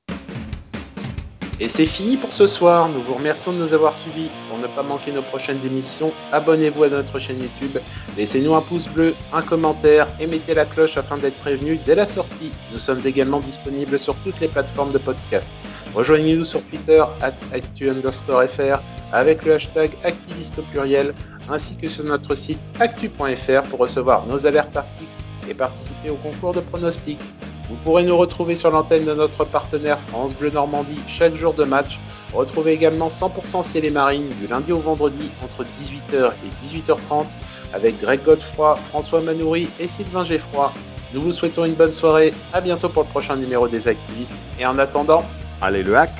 [1.60, 2.88] Et c'est fini pour ce soir.
[2.88, 4.30] Nous vous remercions de nous avoir suivis.
[4.48, 7.78] Pour ne pas manquer nos prochaines émissions, abonnez-vous à notre chaîne YouTube,
[8.16, 12.06] laissez-nous un pouce bleu, un commentaire et mettez la cloche afin d'être prévenu dès la
[12.06, 12.50] sortie.
[12.72, 15.50] Nous sommes également disponibles sur toutes les plateformes de podcast.
[15.94, 18.80] Rejoignez-nous sur Twitter, at actu underscore fr,
[19.12, 21.14] avec le hashtag activiste au pluriel,
[21.48, 25.10] ainsi que sur notre site actu.fr pour recevoir nos alertes articles
[25.48, 27.20] et participer au concours de pronostics.
[27.68, 31.64] Vous pourrez nous retrouver sur l'antenne de notre partenaire France Bleu Normandie chaque jour de
[31.64, 31.98] match.
[32.32, 37.26] Retrouvez également 100% Ciel Marine du lundi au vendredi entre 18h et 18h30
[37.72, 40.72] avec Greg Godefroy, François Manoury et Sylvain Geffroy.
[41.14, 44.66] Nous vous souhaitons une bonne soirée, à bientôt pour le prochain numéro des activistes et
[44.66, 45.24] en attendant,
[45.62, 46.10] Allez le hack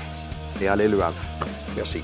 [0.60, 1.14] et allez le Havre.
[1.74, 2.02] Merci.